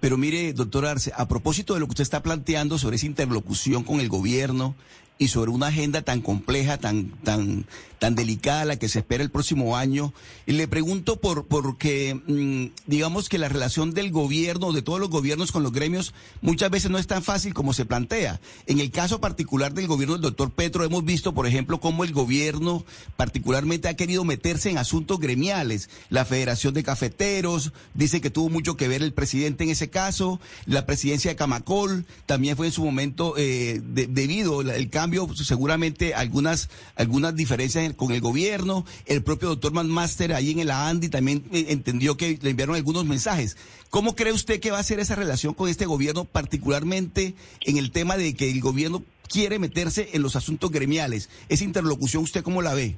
Pero 0.00 0.16
mire, 0.16 0.52
doctor 0.52 0.86
Arce, 0.86 1.12
a 1.16 1.26
propósito 1.26 1.74
de 1.74 1.80
lo 1.80 1.86
que 1.86 1.92
usted 1.92 2.02
está 2.02 2.22
planteando 2.22 2.78
sobre 2.78 2.96
esa 2.96 3.06
interlocución 3.06 3.82
con 3.82 4.00
el 4.00 4.08
gobierno 4.08 4.74
y 5.18 5.28
sobre 5.28 5.50
una 5.50 5.66
agenda 5.66 6.02
tan 6.02 6.20
compleja, 6.20 6.78
tan, 6.78 7.10
tan, 7.24 7.66
tan 7.98 8.14
delicada 8.14 8.64
la 8.64 8.76
que 8.78 8.88
se 8.88 9.00
espera 9.00 9.22
el 9.22 9.30
próximo 9.30 9.76
año. 9.76 10.12
Y 10.46 10.52
le 10.52 10.68
pregunto 10.68 11.16
por 11.16 11.46
porque 11.46 12.14
mm, 12.14 12.66
digamos 12.86 13.28
que 13.28 13.38
la 13.38 13.48
relación 13.48 13.92
del 13.94 14.10
gobierno, 14.10 14.72
de 14.72 14.82
todos 14.82 15.00
los 15.00 15.10
gobiernos 15.10 15.52
con 15.52 15.62
los 15.62 15.72
gremios, 15.72 16.14
muchas 16.40 16.70
veces 16.70 16.90
no 16.90 16.98
es 16.98 17.06
tan 17.06 17.22
fácil 17.22 17.54
como 17.54 17.72
se 17.72 17.84
plantea. 17.84 18.40
En 18.66 18.78
el 18.80 18.90
caso 18.90 19.20
particular 19.20 19.74
del 19.74 19.88
gobierno 19.88 20.14
del 20.14 20.22
doctor 20.22 20.52
Petro, 20.52 20.84
hemos 20.84 21.04
visto, 21.04 21.34
por 21.34 21.46
ejemplo, 21.46 21.80
cómo 21.80 22.04
el 22.04 22.12
gobierno 22.12 22.84
particularmente 23.16 23.88
ha 23.88 23.96
querido 23.96 24.24
meterse 24.24 24.70
en 24.70 24.78
asuntos 24.78 25.18
gremiales. 25.18 25.90
La 26.10 26.24
Federación 26.24 26.74
de 26.74 26.84
Cafeteros 26.84 27.72
dice 27.94 28.20
que 28.20 28.30
tuvo 28.30 28.48
mucho 28.48 28.76
que 28.76 28.88
ver 28.88 29.02
el 29.02 29.12
presidente 29.12 29.64
en 29.64 29.70
ese 29.70 29.90
caso. 29.90 30.40
La 30.66 30.86
presidencia 30.86 31.30
de 31.30 31.36
Camacol 31.36 32.06
también 32.26 32.56
fue 32.56 32.66
en 32.66 32.72
su 32.72 32.84
momento 32.84 33.34
eh, 33.36 33.80
debido 33.82 34.60
al 34.60 34.90
cambio, 34.90 35.07
seguramente 35.34 36.14
algunas, 36.14 36.70
algunas 36.96 37.34
diferencias 37.34 37.94
con 37.94 38.12
el 38.12 38.20
gobierno. 38.20 38.84
El 39.06 39.22
propio 39.22 39.48
doctor 39.48 39.72
Manmaster 39.72 40.32
ahí 40.32 40.50
en 40.50 40.60
el 40.60 40.70
ANDI 40.70 41.08
también 41.08 41.44
eh, 41.52 41.66
entendió 41.68 42.16
que 42.16 42.38
le 42.40 42.50
enviaron 42.50 42.76
algunos 42.76 43.04
mensajes. 43.04 43.56
¿Cómo 43.90 44.14
cree 44.14 44.32
usted 44.32 44.60
que 44.60 44.70
va 44.70 44.78
a 44.78 44.82
ser 44.82 45.00
esa 45.00 45.14
relación 45.14 45.54
con 45.54 45.68
este 45.68 45.86
gobierno, 45.86 46.24
particularmente 46.24 47.34
en 47.62 47.76
el 47.78 47.90
tema 47.90 48.16
de 48.16 48.34
que 48.34 48.50
el 48.50 48.60
gobierno 48.60 49.02
quiere 49.28 49.58
meterse 49.58 50.10
en 50.12 50.22
los 50.22 50.36
asuntos 50.36 50.70
gremiales? 50.70 51.30
Esa 51.48 51.64
interlocución, 51.64 52.22
¿usted 52.22 52.42
cómo 52.42 52.62
la 52.62 52.74
ve? 52.74 52.96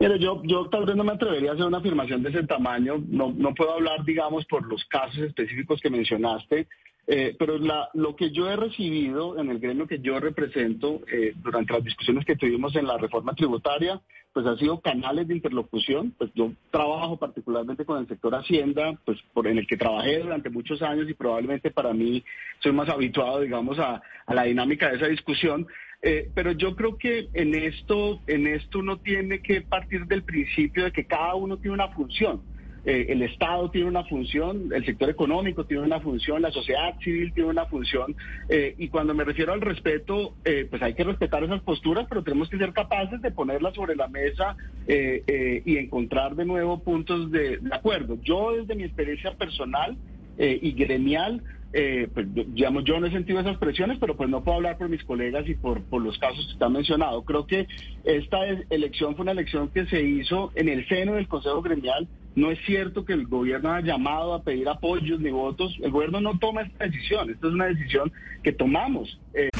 Mire, 0.00 0.18
yo, 0.18 0.42
yo 0.44 0.68
tal 0.68 0.84
vez 0.84 0.96
no 0.96 1.04
me 1.04 1.12
atrevería 1.12 1.52
a 1.52 1.54
hacer 1.54 1.64
una 1.64 1.78
afirmación 1.78 2.22
de 2.22 2.30
ese 2.30 2.42
tamaño. 2.42 3.02
No, 3.08 3.32
no 3.32 3.54
puedo 3.54 3.72
hablar, 3.72 4.04
digamos, 4.04 4.44
por 4.46 4.66
los 4.66 4.84
casos 4.86 5.18
específicos 5.18 5.80
que 5.80 5.90
mencionaste. 5.90 6.66
Eh, 7.06 7.34
pero 7.36 7.58
la, 7.58 7.88
lo 7.94 8.14
que 8.14 8.30
yo 8.30 8.48
he 8.48 8.56
recibido 8.56 9.38
en 9.38 9.50
el 9.50 9.58
gremio 9.58 9.88
que 9.88 9.98
yo 9.98 10.20
represento 10.20 11.00
eh, 11.12 11.32
durante 11.42 11.72
las 11.72 11.84
discusiones 11.84 12.24
que 12.24 12.36
tuvimos 12.36 12.76
en 12.76 12.86
la 12.86 12.96
reforma 12.96 13.34
tributaria, 13.34 14.00
pues 14.32 14.46
ha 14.46 14.56
sido 14.56 14.80
canales 14.80 15.26
de 15.26 15.34
interlocución. 15.34 16.14
Pues 16.16 16.30
yo 16.34 16.52
trabajo 16.70 17.16
particularmente 17.18 17.84
con 17.84 17.98
el 17.98 18.08
sector 18.08 18.34
Hacienda, 18.34 18.98
pues 19.04 19.18
por 19.32 19.46
en 19.48 19.58
el 19.58 19.66
que 19.66 19.76
trabajé 19.76 20.20
durante 20.20 20.48
muchos 20.48 20.80
años 20.80 21.08
y 21.08 21.14
probablemente 21.14 21.70
para 21.70 21.92
mí 21.92 22.22
soy 22.60 22.72
más 22.72 22.88
habituado, 22.88 23.40
digamos, 23.40 23.78
a, 23.78 24.00
a 24.26 24.34
la 24.34 24.44
dinámica 24.44 24.88
de 24.88 24.96
esa 24.96 25.08
discusión. 25.08 25.66
Eh, 26.04 26.30
pero 26.34 26.50
yo 26.50 26.74
creo 26.74 26.98
que 26.98 27.28
en 27.32 27.54
esto, 27.54 28.20
en 28.26 28.48
esto 28.48 28.80
uno 28.80 28.98
tiene 28.98 29.40
que 29.40 29.60
partir 29.60 30.06
del 30.06 30.24
principio 30.24 30.84
de 30.84 30.92
que 30.92 31.04
cada 31.04 31.34
uno 31.36 31.58
tiene 31.58 31.74
una 31.74 31.88
función. 31.88 32.42
Eh, 32.84 33.06
el 33.10 33.22
Estado 33.22 33.70
tiene 33.70 33.88
una 33.88 34.04
función, 34.04 34.70
el 34.74 34.84
sector 34.84 35.08
económico 35.08 35.64
tiene 35.64 35.84
una 35.84 36.00
función, 36.00 36.42
la 36.42 36.50
sociedad 36.50 36.98
civil 37.00 37.32
tiene 37.32 37.50
una 37.50 37.66
función, 37.66 38.16
eh, 38.48 38.74
y 38.76 38.88
cuando 38.88 39.14
me 39.14 39.24
refiero 39.24 39.52
al 39.52 39.60
respeto, 39.60 40.34
eh, 40.44 40.66
pues 40.68 40.82
hay 40.82 40.94
que 40.94 41.04
respetar 41.04 41.44
esas 41.44 41.62
posturas, 41.62 42.06
pero 42.08 42.24
tenemos 42.24 42.48
que 42.48 42.58
ser 42.58 42.72
capaces 42.72 43.22
de 43.22 43.30
ponerlas 43.30 43.74
sobre 43.74 43.94
la 43.94 44.08
mesa 44.08 44.56
y 44.86 45.76
encontrar 45.76 46.34
de 46.34 46.44
nuevo 46.44 46.82
puntos 46.82 47.30
de, 47.30 47.60
acuerdo. 47.70 48.18
Yo 48.22 48.56
desde 48.56 48.74
mi 48.74 48.82
experiencia 48.82 49.32
personal 49.34 49.96
y 50.38 50.72
gremial, 50.72 51.42
eh, 51.74 52.08
pues, 52.12 52.26
digamos, 52.34 52.84
yo 52.84 53.00
no 53.00 53.06
he 53.06 53.10
sentido 53.10 53.40
esas 53.40 53.56
presiones, 53.56 53.98
pero 53.98 54.16
pues 54.16 54.28
no 54.28 54.44
puedo 54.44 54.56
hablar 54.56 54.76
por 54.76 54.88
mis 54.88 55.02
colegas 55.04 55.48
y 55.48 55.54
por, 55.54 55.82
por 55.84 56.02
los 56.02 56.18
casos 56.18 56.44
que 56.46 56.52
están 56.52 56.72
mencionados. 56.72 57.24
Creo 57.24 57.46
que 57.46 57.66
esta 58.04 58.44
elección 58.68 59.14
fue 59.14 59.22
una 59.22 59.32
elección 59.32 59.68
que 59.68 59.86
se 59.86 60.02
hizo 60.02 60.52
en 60.54 60.68
el 60.68 60.86
seno 60.88 61.14
del 61.14 61.28
Consejo 61.28 61.62
Gremial. 61.62 62.08
No 62.34 62.50
es 62.50 62.58
cierto 62.64 63.04
que 63.04 63.12
el 63.12 63.26
gobierno 63.26 63.72
haya 63.72 63.92
llamado 63.92 64.34
a 64.34 64.42
pedir 64.42 64.68
apoyos 64.68 65.20
ni 65.20 65.30
votos. 65.30 65.76
El 65.82 65.90
gobierno 65.90 66.20
no 66.20 66.38
toma 66.38 66.62
esta 66.62 66.84
decisión. 66.84 67.30
Esta 67.30 67.46
es 67.46 67.52
una 67.52 67.66
decisión 67.66 68.12
que 68.42 68.52
tomamos. 68.52 69.18
Eh. 69.34 69.50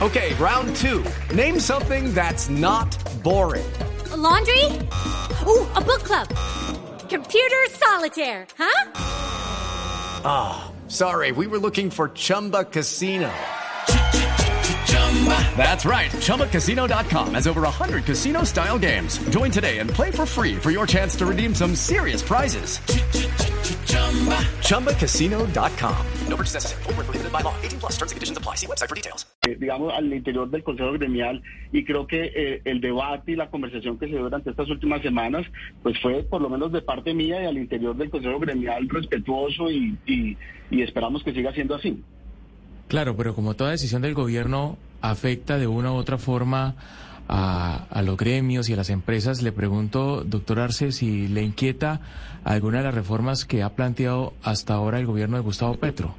Ok, 0.00 0.16
round 0.38 0.74
two. 0.76 1.02
Name 1.34 1.58
something 1.58 2.14
that's 2.14 2.48
not 2.48 2.96
boring. 3.22 3.66
laundry? 4.16 4.64
Uh, 5.46 5.66
a 5.74 5.80
book 5.80 6.02
club. 6.04 6.28
Computer 7.08 7.66
solitaire, 7.70 8.46
huh? 8.56 8.90
Ah. 10.24 10.72
Sorry, 10.88 11.32
we 11.32 11.46
were 11.46 11.58
looking 11.58 11.90
for 11.90 12.08
Chumba 12.08 12.64
Casino. 12.64 13.30
That's 15.56 15.84
right. 15.84 16.10
ChumbaCasino.com 16.12 17.34
has 17.34 17.46
over 17.48 17.62
100 17.62 18.04
casino 18.04 18.44
style 18.44 18.78
games. 18.78 19.18
Join 19.30 19.50
today 19.50 19.78
and 19.78 19.90
play 19.90 20.10
for 20.12 20.24
free 20.26 20.54
for 20.56 20.70
your 20.70 20.86
chance 20.86 21.16
to 21.16 21.26
redeem 21.26 21.54
some 21.54 21.74
serious 21.74 22.22
prizes. 22.22 22.78
ChumbaCasino.com. 24.62 26.06
No 26.28 26.36
purchase 26.36 26.54
necessary. 26.54 26.82
Full 26.84 26.94
prohibited 26.94 27.32
by 27.32 27.40
law. 27.42 27.54
18 27.62 27.80
plus 27.80 27.92
terms 27.96 28.12
and 28.12 28.16
conditions 28.16 28.38
apply. 28.38 28.54
See 28.56 28.66
website 28.66 28.88
for 28.88 28.94
details. 28.94 29.26
eh, 29.48 29.56
digamos, 29.58 29.92
al 29.94 30.12
interior 30.12 30.48
del 30.48 30.62
Consejo 30.62 30.92
Gremial 30.92 31.42
y 31.72 31.84
creo 31.84 32.06
que 32.06 32.30
eh, 32.34 32.60
el 32.64 32.80
debate 32.80 33.32
y 33.32 33.36
la 33.36 33.48
conversación 33.50 33.98
que 33.98 34.06
se 34.06 34.12
dio 34.12 34.22
durante 34.22 34.50
estas 34.50 34.68
últimas 34.70 35.02
semanas, 35.02 35.46
pues 35.82 35.98
fue 36.00 36.22
por 36.22 36.40
lo 36.42 36.48
menos 36.48 36.70
de 36.72 36.82
parte 36.82 37.14
mía 37.14 37.42
y 37.42 37.46
al 37.46 37.56
interior 37.58 37.96
del 37.96 38.10
Consejo 38.10 38.38
Gremial 38.38 38.88
respetuoso 38.88 39.70
y, 39.70 39.96
y, 40.06 40.36
y 40.70 40.82
esperamos 40.82 41.22
que 41.22 41.32
siga 41.32 41.52
siendo 41.52 41.74
así. 41.74 42.02
Claro, 42.88 43.16
pero 43.16 43.34
como 43.34 43.54
toda 43.54 43.70
decisión 43.72 44.02
del 44.02 44.14
gobierno 44.14 44.76
afecta 45.00 45.58
de 45.58 45.66
una 45.66 45.92
u 45.92 45.96
otra 45.96 46.18
forma 46.18 46.74
a, 47.28 47.86
a 47.90 48.02
los 48.02 48.16
gremios 48.16 48.68
y 48.68 48.72
a 48.72 48.76
las 48.76 48.90
empresas, 48.90 49.42
le 49.42 49.52
pregunto, 49.52 50.24
doctor 50.24 50.60
Arce, 50.60 50.92
si 50.92 51.28
le 51.28 51.42
inquieta 51.42 52.00
alguna 52.44 52.78
de 52.78 52.84
las 52.84 52.94
reformas 52.94 53.44
que 53.44 53.62
ha 53.62 53.74
planteado 53.74 54.32
hasta 54.42 54.74
ahora 54.74 54.98
el 54.98 55.06
gobierno 55.06 55.36
de 55.36 55.42
Gustavo 55.42 55.74
Petro. 55.74 56.14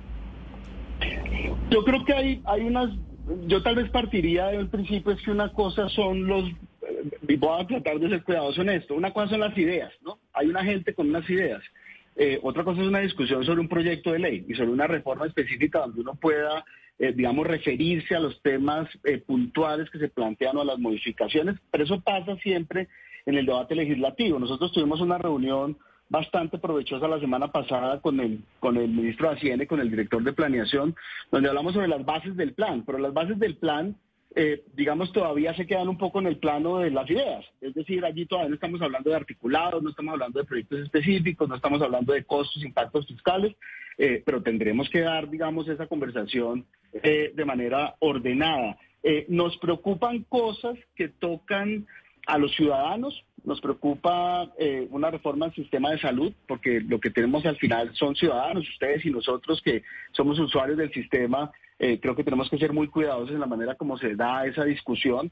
Yo 1.70 1.84
creo 1.84 2.04
que 2.06 2.14
hay, 2.14 2.42
hay 2.46 2.62
unas, 2.62 2.92
yo 3.48 3.62
tal 3.62 3.76
vez 3.76 3.90
partiría 3.90 4.48
del 4.48 4.68
principio 4.68 5.14
es 5.14 5.22
que 5.22 5.32
una 5.32 5.52
cosa 5.52 5.88
son 5.90 6.28
los, 6.28 6.46
eh, 6.50 7.10
y 7.28 7.36
voy 7.36 7.62
a 7.62 7.68
tratar 7.68 8.00
de 8.00 8.10
ser 8.10 8.24
cuidadoso 8.24 8.62
en 8.62 8.70
esto, 8.70 8.96
una 8.96 9.12
cosa 9.12 9.30
son 9.30 9.42
las 9.42 9.58
ideas, 9.58 9.92
¿no? 10.04 10.20
Hay 10.34 10.48
una 10.48 10.64
gente 10.64 10.94
con 10.94 11.10
unas 11.10 11.30
ideas. 11.30 11.62
Eh, 12.16 12.40
otra 12.44 12.64
cosa 12.64 12.82
es 12.82 12.88
una 12.88 13.00
discusión 13.00 13.46
sobre 13.46 13.62
un 13.62 13.70
proyecto 13.70 14.12
de 14.12 14.20
ley 14.20 14.46
y 14.48 14.54
sobre 14.54 14.72
una 14.72 14.88
reforma 14.88 15.26
específica 15.26 15.80
donde 15.80 16.02
uno 16.02 16.16
pueda, 16.16 16.66
eh, 17.00 17.13
digamos, 17.15 17.48
referirse 17.48 18.15
a 18.15 18.20
los 18.20 18.41
temas 18.41 18.88
eh, 19.06 19.20
puntuales 19.20 19.89
que 19.89 20.00
se 20.00 20.10
plantean 20.10 20.58
o 20.58 20.62
a 20.62 20.65
las 20.65 20.79
modificaciones, 20.79 21.56
pero 21.72 21.86
eso 21.86 22.01
pasa 22.01 22.36
siempre 22.38 22.88
en 23.25 23.36
el 23.36 23.46
debate 23.46 23.75
legislativo. 23.75 24.38
Nosotros 24.38 24.72
tuvimos 24.72 25.01
una 25.01 25.18
reunión 25.18 25.77
bastante 26.10 26.58
provechosa 26.58 27.08
la 27.08 27.20
semana 27.20 27.51
pasada 27.51 28.01
con 28.01 28.20
el, 28.20 28.44
con 28.60 28.77
el 28.77 28.89
ministro 28.89 29.29
de 29.29 29.36
Hacienda 29.36 29.65
con 29.65 29.79
el 29.79 29.89
director 29.89 30.24
de 30.24 30.34
planeación, 30.34 30.96
donde 31.32 31.50
hablamos 31.50 31.74
sobre 31.74 31.88
las 31.88 32.03
bases 32.03 32.36
del 32.36 32.53
plan, 32.53 32.84
pero 32.86 32.98
las 32.98 33.13
bases 33.13 33.39
del 33.39 33.56
plan 33.58 33.96
eh, 34.36 34.63
digamos, 34.75 35.12
todavía 35.12 35.56
se 35.56 35.65
quedan 35.65 35.89
un 35.89 35.98
poco 35.98 36.20
en 36.20 36.27
el 36.27 36.38
plano 36.38 36.77
de 36.77 36.91
las 36.91 37.10
ideas. 37.10 37.44
Es 37.62 37.74
decir, 37.74 38.06
allí 38.06 38.25
todavía 38.27 38.50
no 38.50 38.56
estamos 38.56 38.82
hablando 38.82 39.10
de 39.10 39.15
articulados, 39.15 39.82
no 39.82 39.89
estamos 39.89 40.13
hablando 40.13 40.39
de 40.39 40.46
proyectos 40.46 40.79
específicos, 40.82 41.50
no 41.50 41.56
estamos 41.56 41.82
hablando 41.82 42.13
de 42.13 42.24
costos, 42.24 42.63
impactos 42.63 43.08
fiscales, 43.08 43.56
eh, 44.00 44.24
pero 44.25 44.41
tendremos 44.41 44.89
que 44.89 45.01
dar, 45.01 45.29
digamos, 45.29 45.68
esa 45.68 45.86
conversación 45.86 46.65
eh, 47.03 47.34
de 47.36 47.46
manera 47.46 47.96
ordenada. 48.00 48.77
Eh, 49.03 49.25
nos 49.27 49.58
preocupan 49.58 50.24
cosas 50.24 50.77
que 50.96 51.10
tocan 51.10 51.86
a 52.25 52.38
los 52.38 52.56
ciudadanos, 52.56 53.25
nos 53.44 53.60
preocupa 53.60 54.51
eh, 54.58 54.88
una 54.91 55.12
reforma 55.12 55.48
al 55.48 55.53
sistema 55.53 55.91
de 55.91 56.00
salud, 56.00 56.34
porque 56.48 56.79
lo 56.79 57.00
que 57.00 57.10
tenemos 57.10 57.46
al 57.46 57.58
final 57.58 57.94
son 57.96 58.15
ciudadanos, 58.15 58.68
ustedes 58.70 59.06
y 59.06 59.10
nosotros 59.10 59.62
que 59.62 59.84
somos 60.12 60.39
usuarios 60.39 60.77
del 60.77 60.94
sistema, 60.94 61.51
eh, 61.77 62.00
creo 62.00 62.15
que 62.15 62.24
tenemos 62.24 62.50
que 62.50 62.58
ser 62.58 62.72
muy 62.72 62.88
cuidadosos 62.88 63.32
en 63.32 63.39
la 63.41 63.48
manera 63.48 63.75
como 63.75 63.98
se 63.98 64.15
da 64.15 64.46
esa 64.46 64.63
discusión, 64.63 65.32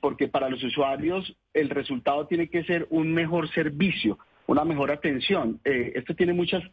porque 0.00 0.26
para 0.26 0.48
los 0.48 0.64
usuarios 0.64 1.32
el 1.54 1.70
resultado 1.70 2.26
tiene 2.26 2.48
que 2.48 2.64
ser 2.64 2.88
un 2.90 3.14
mejor 3.14 3.48
servicio, 3.52 4.18
una 4.48 4.64
mejor 4.64 4.90
atención. 4.90 5.60
Esto 5.62 6.12
tiene 6.16 6.32
muchas 6.32 6.64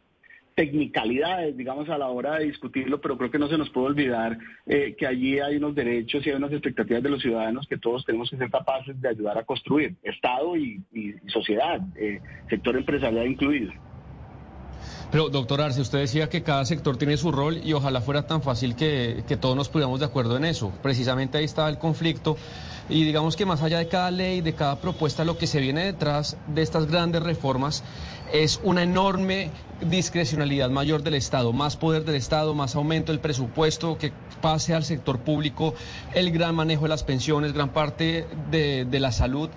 tecnicalidades, 0.57 1.55
digamos, 1.55 1.87
a 1.87 1.99
la 1.99 2.07
hora 2.07 2.39
de 2.39 2.45
discutirlo, 2.45 2.99
pero 2.99 3.15
creo 3.15 3.29
que 3.29 3.37
no 3.37 3.47
se 3.47 3.59
nos 3.59 3.69
puede 3.69 3.89
olvidar 3.89 4.39
eh, 4.65 4.95
que 4.97 5.05
allí 5.05 5.37
hay 5.37 5.57
unos 5.57 5.75
derechos 5.75 6.25
y 6.25 6.31
hay 6.31 6.35
unas 6.35 6.51
expectativas 6.51 7.03
de 7.03 7.09
los 7.11 7.21
ciudadanos 7.21 7.67
que 7.67 7.77
todos 7.77 8.03
tenemos 8.03 8.27
que 8.31 8.37
ser 8.37 8.49
capaces 8.49 8.99
de 8.99 9.07
ayudar 9.07 9.37
a 9.37 9.43
construir, 9.43 9.93
Estado 10.01 10.57
y, 10.57 10.81
sociedad, 11.27 11.79
eh, 11.95 12.19
sector 12.49 12.75
empresarial 12.75 13.27
incluido. 13.27 13.71
Pero, 15.11 15.29
doctor 15.29 15.61
Arce, 15.61 15.81
usted 15.81 15.99
decía 15.99 16.29
que 16.29 16.43
cada 16.43 16.65
sector 16.65 16.97
tiene 16.97 17.17
su 17.17 17.31
rol 17.31 17.61
y 17.63 17.73
ojalá 17.73 18.01
fuera 18.01 18.27
tan 18.27 18.41
fácil 18.41 18.75
que, 18.75 19.23
que 19.27 19.37
todos 19.37 19.55
nos 19.55 19.69
pudiéramos 19.69 19.99
de 19.99 20.05
acuerdo 20.05 20.37
en 20.37 20.45
eso. 20.45 20.71
Precisamente 20.81 21.37
ahí 21.37 21.45
está 21.45 21.67
el 21.69 21.77
conflicto. 21.77 22.37
Y 22.89 23.03
digamos 23.03 23.35
que 23.35 23.45
más 23.45 23.61
allá 23.61 23.79
de 23.79 23.87
cada 23.87 24.11
ley, 24.11 24.41
de 24.41 24.53
cada 24.53 24.79
propuesta, 24.79 25.25
lo 25.25 25.37
que 25.37 25.45
se 25.45 25.59
viene 25.59 25.83
detrás 25.83 26.37
de 26.47 26.61
estas 26.61 26.87
grandes 26.87 27.21
reformas 27.21 27.83
es 28.31 28.59
una 28.63 28.83
enorme 28.83 29.51
discrecionalidad 29.81 30.69
mayor 30.69 31.03
del 31.03 31.15
Estado, 31.15 31.53
más 31.53 31.75
poder 31.75 32.03
del 32.05 32.15
Estado, 32.15 32.53
más 32.53 32.75
aumento 32.75 33.11
del 33.11 33.19
presupuesto, 33.19 33.97
que 33.97 34.11
pase 34.41 34.73
al 34.73 34.83
sector 34.83 35.19
público, 35.19 35.73
el 36.13 36.31
gran 36.31 36.55
manejo 36.55 36.83
de 36.83 36.89
las 36.89 37.03
pensiones, 37.03 37.53
gran 37.53 37.69
parte 37.69 38.27
de, 38.51 38.85
de 38.85 38.99
la 38.99 39.11
salud. 39.11 39.49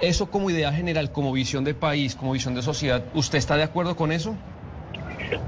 Eso 0.00 0.30
como 0.30 0.48
idea 0.48 0.72
general, 0.72 1.10
como 1.10 1.32
visión 1.32 1.64
de 1.64 1.74
país, 1.74 2.14
como 2.14 2.32
visión 2.32 2.54
de 2.54 2.62
sociedad, 2.62 3.04
¿usted 3.14 3.38
está 3.38 3.56
de 3.56 3.64
acuerdo 3.64 3.96
con 3.96 4.12
eso? 4.12 4.36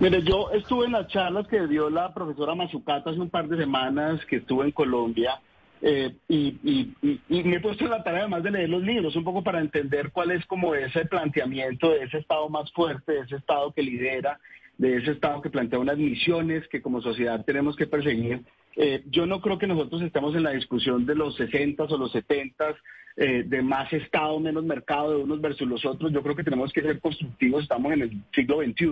Mire, 0.01 0.23
yo 0.23 0.51
estuve 0.53 0.87
en 0.87 0.93
las 0.93 1.09
charlas 1.09 1.47
que 1.49 1.67
dio 1.67 1.91
la 1.91 2.13
profesora 2.13 2.55
Mazucata 2.55 3.11
hace 3.11 3.21
un 3.21 3.31
par 3.31 3.49
de 3.49 3.57
semanas 3.57 4.25
que 4.27 4.37
estuve 4.37 4.65
en 4.67 4.73
Colombia 4.73 5.41
eh, 5.83 6.15
y, 6.29 6.93
me 7.29 7.57
he 7.57 7.61
puesto 7.61 7.85
en 7.85 7.91
la 7.91 8.03
tarea 8.03 8.21
además 8.21 8.43
de 8.43 8.51
leer 8.51 8.69
los 8.69 8.83
libros 8.83 9.17
un 9.17 9.25
poco 9.25 9.43
para 9.43 9.61
entender 9.61 10.11
cuál 10.13 10.31
es 10.33 10.45
como 10.45 10.75
ese 10.75 11.07
planteamiento 11.07 11.91
de 11.91 12.05
ese 12.05 12.19
Estado 12.19 12.49
más 12.51 12.71
fuerte, 12.73 13.13
de 13.13 13.21
ese 13.21 13.37
Estado 13.37 13.73
que 13.73 13.83
lidera, 13.83 14.39
de 14.77 14.97
ese 14.97 15.13
Estado 15.13 15.41
que 15.41 15.49
plantea 15.49 15.79
unas 15.79 15.97
misiones 15.97 16.69
que 16.69 16.83
como 16.83 17.01
sociedad 17.01 17.45
tenemos 17.45 17.77
que 17.77 17.87
perseguir. 17.87 18.43
Eh, 18.77 19.03
yo 19.11 19.27
no 19.27 19.41
creo 19.41 19.59
que 19.59 19.67
nosotros 19.67 20.03
estemos 20.03 20.35
en 20.37 20.43
la 20.43 20.51
discusión 20.51 21.07
de 21.07 21.15
los 21.15 21.35
60 21.37 21.83
o 21.85 21.99
los 21.99 22.13
70 22.13 22.77
eh, 23.17 23.45
de 23.47 23.63
más 23.63 23.91
Estado, 23.93 24.39
menos 24.39 24.65
mercado, 24.65 25.17
de 25.17 25.25
unos 25.25 25.41
versus 25.41 25.67
los 25.67 25.85
otros. 25.87 26.13
Yo 26.13 26.23
creo 26.23 26.37
que 26.37 26.45
tenemos 26.45 26.73
que 26.73 26.83
ser 26.83 27.01
constructivos, 27.01 27.63
estamos 27.63 27.93
en 27.93 28.03
el 28.03 28.23
siglo 28.35 28.63
XXI 28.63 28.87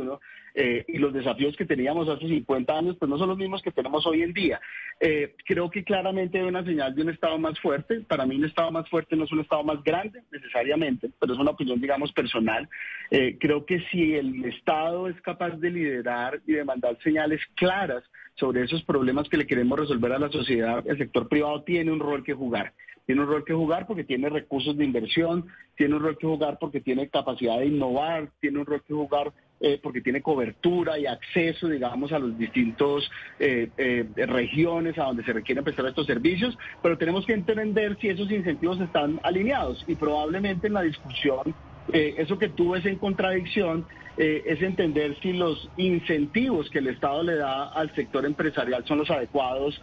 eh, 0.61 0.85
y 0.89 0.99
los 0.99 1.13
desafíos 1.13 1.57
que 1.57 1.65
teníamos 1.65 2.09
hace 2.09 2.27
50 2.27 2.77
años 2.77 2.97
pues 2.99 3.09
no 3.09 3.17
son 3.17 3.29
los 3.29 3.39
mismos 3.39 3.63
que 3.63 3.71
tenemos 3.71 4.05
hoy 4.09 4.23
en 4.23 4.33
día. 4.33 4.61
Eh, 4.99 5.37
creo 5.47 5.71
que 5.71 5.85
claramente 5.85 6.41
hay 6.41 6.49
una 6.49 6.65
señal 6.65 6.97
de 6.97 7.03
un 7.03 7.11
Estado 7.11 7.39
más 7.39 7.61
fuerte. 7.61 8.01
Para 8.01 8.27
mí 8.27 8.35
un 8.35 8.45
Estado 8.45 8.73
más 8.73 8.89
fuerte 8.89 9.15
no 9.15 9.23
es 9.23 9.31
un 9.31 9.39
Estado 9.39 9.63
más 9.63 9.85
grande 9.85 10.21
necesariamente, 10.33 11.11
pero 11.21 11.35
es 11.35 11.39
una 11.39 11.53
opinión, 11.53 11.81
digamos, 11.81 12.11
personal. 12.11 12.69
Eh, 13.13 13.37
creo 13.39 13.65
que 13.65 13.85
si 13.93 14.17
el 14.17 14.47
Estado 14.47 15.07
es 15.07 15.21
capaz 15.21 15.51
de 15.51 15.71
liderar 15.71 16.41
y 16.45 16.55
de 16.55 16.65
mandar 16.65 16.99
señales 17.05 17.41
claras 17.55 18.03
sobre 18.35 18.65
esos 18.65 18.83
problemas 18.83 19.29
que 19.29 19.37
le 19.37 19.47
queremos 19.47 19.79
resolver 19.79 20.11
a 20.11 20.19
la 20.19 20.29
sociedad, 20.29 20.83
el 20.89 20.99
sector 20.99 21.29
privado 21.29 21.63
tiene 21.63 21.93
un 21.93 22.01
rol 22.01 22.25
que 22.25 22.35
jugar. 22.35 22.73
Tiene 23.07 23.23
un 23.23 23.29
rol 23.29 23.45
que 23.45 23.55
jugar 23.55 23.87
porque 23.87 24.03
tiene 24.03 24.29
recursos 24.29 24.77
de 24.77 24.85
inversión, 24.85 25.47
tiene 25.77 25.95
un 25.95 26.03
rol 26.03 26.19
que 26.19 26.27
jugar 26.27 26.59
porque 26.61 26.81
tiene 26.81 27.09
capacidad 27.09 27.61
de 27.61 27.67
innovar, 27.67 28.33
tiene 28.41 28.59
un 28.59 28.67
rol 28.67 28.83
que 28.83 28.93
jugar 28.93 29.33
eh, 29.61 29.79
porque 29.83 30.01
tiene 30.01 30.23
cobertura 30.23 30.99
y 30.99 31.07
acceso, 31.07 31.69
digamos, 31.69 32.13
a 32.13 32.19
los 32.19 32.37
distintos 32.39 33.11
eh, 33.39 33.69
eh, 33.77 34.07
regiones 34.27 34.99
a 34.99 35.05
donde 35.05 35.25
se 35.25 35.33
requieren 35.33 35.65
prestar 35.65 35.87
estos 35.87 36.07
servicios, 36.07 36.57
pero 36.83 36.97
tenemos 36.97 37.27
que 37.27 37.33
entender 37.33 37.97
si 38.01 38.09
esos 38.09 38.31
incentivos 38.31 38.81
están 38.81 39.21
alineados 39.23 39.85
y 39.87 39.95
probablemente 39.95 40.69
en 40.69 40.75
la 40.75 40.83
discusión 40.83 41.55
eh, 41.93 42.15
eso 42.19 42.39
que 42.39 42.51
tú 42.51 42.73
ves 42.73 42.85
en 42.87 42.97
contradicción 42.97 43.87
es 44.21 44.61
entender 44.63 45.17
si 45.23 45.33
los 45.33 45.71
incentivos 45.77 46.69
que 46.71 46.81
el 46.81 46.89
Estado 46.89 47.23
le 47.23 47.37
da 47.37 47.69
al 47.69 47.95
sector 47.95 48.27
empresarial 48.27 48.85
son 48.85 48.99
los 48.99 49.09
adecuados 49.13 49.81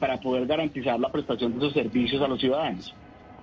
para 0.00 0.18
poder 0.20 0.46
garantizar 0.46 0.98
la 0.98 1.12
prestación 1.12 1.52
de 1.52 1.58
esos 1.58 1.74
servicios 1.74 2.22
a 2.22 2.28
los 2.28 2.40
ciudadanos. 2.40 2.94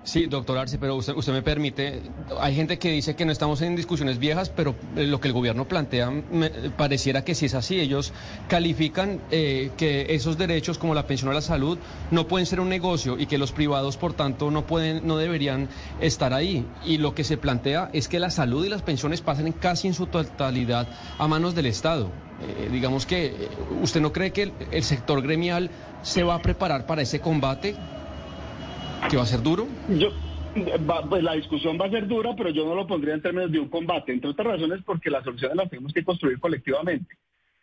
Sí, 0.04 0.26
doctor 0.26 0.58
Arce, 0.58 0.78
pero 0.78 0.96
usted, 0.96 1.12
usted 1.14 1.32
me 1.32 1.42
permite, 1.42 2.02
hay 2.40 2.56
gente 2.56 2.76
que 2.76 2.90
dice 2.90 3.14
que 3.14 3.24
no 3.24 3.30
estamos 3.30 3.62
en 3.62 3.76
discusiones 3.76 4.18
viejas, 4.18 4.48
pero 4.50 4.74
eh, 4.96 5.04
lo 5.06 5.20
que 5.20 5.28
el 5.28 5.32
gobierno 5.34 5.68
plantea 5.68 6.10
me- 6.10 6.50
pareciera 6.50 7.22
que 7.24 7.36
sí 7.36 7.46
es 7.46 7.54
así. 7.54 7.78
Ellos 7.78 8.12
califican 8.48 9.20
eh, 9.30 9.70
que 9.76 10.06
esos 10.12 10.36
derechos 10.36 10.76
como 10.78 10.94
la 10.94 11.06
pensión 11.06 11.30
a 11.30 11.34
la 11.34 11.40
salud 11.40 11.78
no 12.10 12.26
pueden 12.26 12.46
ser 12.46 12.58
un 12.58 12.68
negocio 12.68 13.16
y 13.16 13.26
que 13.26 13.38
los 13.38 13.52
privados, 13.52 13.96
por 13.96 14.12
tanto, 14.12 14.50
no 14.50 14.66
pueden, 14.66 15.06
no 15.06 15.18
deberían 15.18 15.68
estar 16.00 16.34
ahí. 16.34 16.66
Y 16.84 16.98
lo 16.98 17.14
que 17.14 17.22
se 17.22 17.36
plantea 17.36 17.88
es 17.92 18.08
que 18.08 18.18
la 18.18 18.30
salud 18.30 18.66
y 18.66 18.68
las 18.70 18.82
pensiones 18.82 19.20
pasen 19.20 19.52
casi 19.52 19.86
en 19.86 19.94
su 19.94 20.06
totalidad 20.08 20.88
a 21.16 21.28
manos 21.28 21.54
del 21.54 21.66
Estado. 21.66 22.10
Eh, 22.42 22.68
digamos 22.72 23.06
que 23.06 23.26
eh, 23.26 23.48
usted 23.80 24.00
no 24.00 24.12
cree 24.12 24.32
que 24.32 24.42
el- 24.42 24.52
el 24.72 24.82
sector 24.82 25.22
gremial 25.22 25.70
se 26.02 26.24
va 26.24 26.34
a 26.34 26.42
preparar 26.42 26.86
para 26.86 27.02
ese 27.02 27.20
combate 27.20 27.76
que 29.10 29.16
va 29.16 29.22
a 29.22 29.26
ser 29.26 29.42
duro. 29.42 29.68
Yo, 29.88 30.08
va- 30.88 31.08
pues 31.08 31.22
la 31.22 31.34
discusión 31.34 31.78
va 31.80 31.86
a 31.86 31.90
ser 31.90 32.06
dura, 32.06 32.34
pero 32.36 32.50
yo 32.50 32.64
no 32.66 32.74
lo 32.74 32.86
pondría 32.86 33.14
en 33.14 33.22
términos 33.22 33.50
de 33.50 33.58
un 33.60 33.68
combate, 33.68 34.12
entre 34.12 34.30
otras 34.30 34.46
razones 34.46 34.80
porque 34.84 35.10
las 35.10 35.24
soluciones 35.24 35.56
las 35.56 35.70
tenemos 35.70 35.92
que 35.92 36.04
construir 36.04 36.38
colectivamente. 36.38 37.16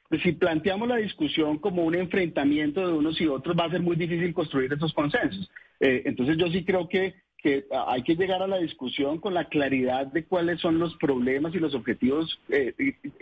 Pues 0.10 0.22
si 0.24 0.32
planteamos 0.32 0.88
la 0.88 0.96
discusión 0.98 1.60
como 1.60 1.84
un 1.84 1.94
enfrentamiento 1.94 2.86
de 2.86 2.94
unos 2.94 3.20
y 3.22 3.28
otros, 3.28 3.56
va 3.58 3.66
a 3.66 3.70
ser 3.72 3.82
muy 3.82 3.96
difícil 3.96 4.34
construir 4.34 4.74
esos 4.74 4.92
consensos. 4.94 5.50
Eh, 5.80 6.02
entonces 6.06 6.36
yo 6.38 6.48
sí 6.48 6.64
creo 6.66 6.88
que, 6.90 7.14
hay 7.88 8.04
que 8.04 8.16
llegar 8.16 8.42
a 8.42 8.48
la 8.48 8.58
discusión 8.58 9.20
con 9.20 9.34
la 9.34 9.46
claridad 9.46 10.08
de 10.08 10.26
cuáles 10.26 10.60
son 10.60 10.78
los 10.78 10.94
problemas 10.98 11.54
y 11.56 11.60
los 11.60 11.74
objetivos. 11.74 12.38
eh, 12.50 12.74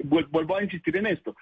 vuelvo 0.05 0.55
a 0.55 0.63
insistir 0.63 0.95
en 0.97 1.07
esto. 1.07 1.35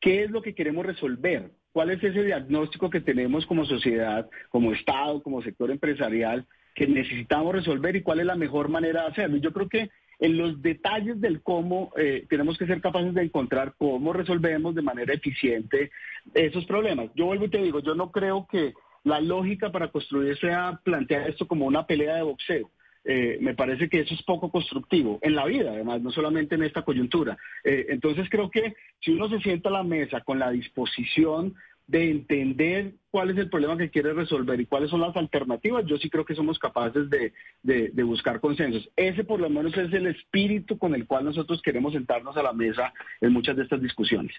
Qué 0.00 0.24
es 0.24 0.30
lo 0.30 0.42
que 0.42 0.54
queremos 0.54 0.86
resolver, 0.86 1.50
cuál 1.72 1.90
es 1.90 2.02
ese 2.02 2.22
diagnóstico 2.22 2.90
que 2.90 3.00
tenemos 3.00 3.46
como 3.46 3.64
sociedad, 3.64 4.28
como 4.48 4.72
Estado, 4.72 5.22
como 5.22 5.42
sector 5.42 5.70
empresarial, 5.70 6.46
que 6.74 6.86
necesitamos 6.86 7.54
resolver 7.54 7.96
y 7.96 8.02
cuál 8.02 8.20
es 8.20 8.26
la 8.26 8.36
mejor 8.36 8.68
manera 8.68 9.02
de 9.02 9.08
hacerlo. 9.08 9.36
Yo 9.38 9.52
creo 9.52 9.68
que 9.68 9.90
en 10.20 10.36
los 10.36 10.60
detalles 10.62 11.20
del 11.20 11.42
cómo 11.42 11.92
eh, 11.96 12.26
tenemos 12.28 12.58
que 12.58 12.66
ser 12.66 12.80
capaces 12.80 13.14
de 13.14 13.22
encontrar 13.22 13.74
cómo 13.78 14.12
resolvemos 14.12 14.74
de 14.74 14.82
manera 14.82 15.14
eficiente 15.14 15.90
esos 16.34 16.64
problemas. 16.66 17.10
Yo 17.14 17.26
vuelvo 17.26 17.46
y 17.46 17.50
te 17.50 17.62
digo, 17.62 17.80
yo 17.80 17.94
no 17.94 18.10
creo 18.10 18.46
que 18.50 18.74
la 19.04 19.20
lógica 19.20 19.70
para 19.70 19.88
construir 19.88 20.36
sea 20.38 20.80
plantear 20.84 21.30
esto 21.30 21.46
como 21.46 21.66
una 21.66 21.86
pelea 21.86 22.16
de 22.16 22.22
boxeo. 22.22 22.70
Eh, 23.04 23.38
me 23.40 23.54
parece 23.54 23.88
que 23.88 24.00
eso 24.00 24.14
es 24.14 24.22
poco 24.22 24.50
constructivo 24.50 25.18
en 25.22 25.34
la 25.34 25.46
vida, 25.46 25.70
además, 25.70 26.02
no 26.02 26.10
solamente 26.10 26.56
en 26.56 26.62
esta 26.62 26.82
coyuntura. 26.82 27.36
Eh, 27.64 27.86
entonces 27.88 28.28
creo 28.30 28.50
que 28.50 28.74
si 29.00 29.12
uno 29.12 29.28
se 29.28 29.40
sienta 29.40 29.68
a 29.68 29.72
la 29.72 29.82
mesa 29.82 30.20
con 30.20 30.38
la 30.38 30.50
disposición 30.50 31.54
de 31.88 32.10
entender 32.10 32.92
cuál 33.10 33.30
es 33.30 33.38
el 33.38 33.48
problema 33.48 33.78
que 33.78 33.88
quiere 33.88 34.12
resolver 34.12 34.60
y 34.60 34.66
cuáles 34.66 34.90
son 34.90 35.00
las 35.00 35.16
alternativas, 35.16 35.86
yo 35.86 35.96
sí 35.96 36.10
creo 36.10 36.24
que 36.24 36.34
somos 36.34 36.58
capaces 36.58 37.08
de, 37.08 37.32
de, 37.62 38.02
buscar 38.02 38.40
consensos. 38.40 38.88
Ese 38.94 39.24
por 39.24 39.40
lo 39.40 39.48
menos 39.48 39.74
es 39.76 39.90
el 39.94 40.06
espíritu 40.06 40.76
con 40.76 40.94
el 40.94 41.06
cual 41.06 41.24
nosotros 41.24 41.62
queremos 41.62 41.94
sentarnos 41.94 42.36
a 42.36 42.42
la 42.42 42.52
mesa 42.52 42.92
en 43.22 43.32
muchas 43.32 43.56
de 43.56 43.62
estas 43.62 43.80
discusiones. 43.80 44.34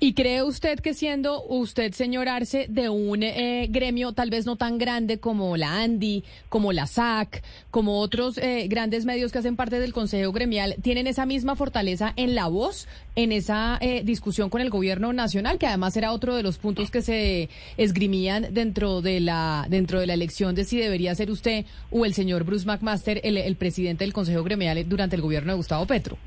¿Y 0.00 0.14
cree 0.14 0.42
usted 0.42 0.78
que 0.80 0.94
siendo 0.94 1.42
usted, 1.44 1.92
señor 1.92 2.28
Arce, 2.28 2.66
de 2.68 2.88
un 2.88 3.22
eh, 3.22 3.66
gremio 3.70 4.12
tal 4.12 4.30
vez 4.30 4.46
no 4.46 4.56
tan 4.56 4.78
grande 4.78 5.18
como 5.18 5.56
la 5.56 5.80
ANDI, 5.80 6.24
como 6.48 6.72
la 6.72 6.86
SAC, 6.86 7.42
como 7.70 8.00
otros 8.00 8.38
eh, 8.38 8.66
grandes 8.68 9.04
medios 9.04 9.32
que 9.32 9.38
hacen 9.38 9.56
parte 9.56 9.80
del 9.80 9.92
Consejo 9.92 10.32
Gremial, 10.32 10.76
tienen 10.82 11.06
esa 11.06 11.26
misma 11.26 11.56
fortaleza 11.56 12.12
en 12.16 12.34
la 12.34 12.46
voz, 12.46 12.86
en 13.16 13.32
esa 13.32 13.78
eh, 13.80 14.02
discusión 14.04 14.50
con 14.50 14.60
el 14.60 14.70
gobierno 14.70 15.12
nacional, 15.12 15.58
que 15.58 15.66
además 15.66 15.96
era 15.96 16.12
otro 16.12 16.34
de 16.34 16.42
los 16.42 16.58
puntos 16.58 16.90
que 16.90 17.02
se 17.02 17.48
esgrimían 17.76 18.48
dentro 18.52 19.00
de 19.02 19.20
la, 19.20 19.66
dentro 19.68 20.00
de 20.00 20.06
la 20.06 20.14
elección 20.14 20.54
de 20.54 20.64
si 20.64 20.78
debería 20.78 21.14
ser 21.14 21.30
usted 21.30 21.64
o 21.90 22.04
el 22.04 22.14
señor 22.14 22.44
Bruce 22.44 22.66
McMaster 22.66 23.20
el, 23.24 23.36
el 23.36 23.56
presidente 23.56 24.04
del 24.04 24.12
Consejo 24.12 24.44
Gremial 24.44 24.88
durante 24.88 25.16
el 25.16 25.22
gobierno 25.22 25.52
de 25.52 25.56
Gustavo 25.56 25.86
Petro? 25.86 26.18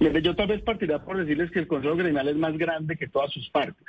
Yo 0.00 0.34
tal 0.34 0.48
vez 0.48 0.62
partiría 0.62 0.98
por 0.98 1.16
decirles 1.16 1.50
que 1.50 1.60
el 1.60 1.66
Consejo 1.66 1.96
Gremial 1.96 2.28
es 2.28 2.36
más 2.36 2.56
grande 2.56 2.96
que 2.96 3.08
todas 3.08 3.32
sus 3.32 3.48
partes. 3.50 3.84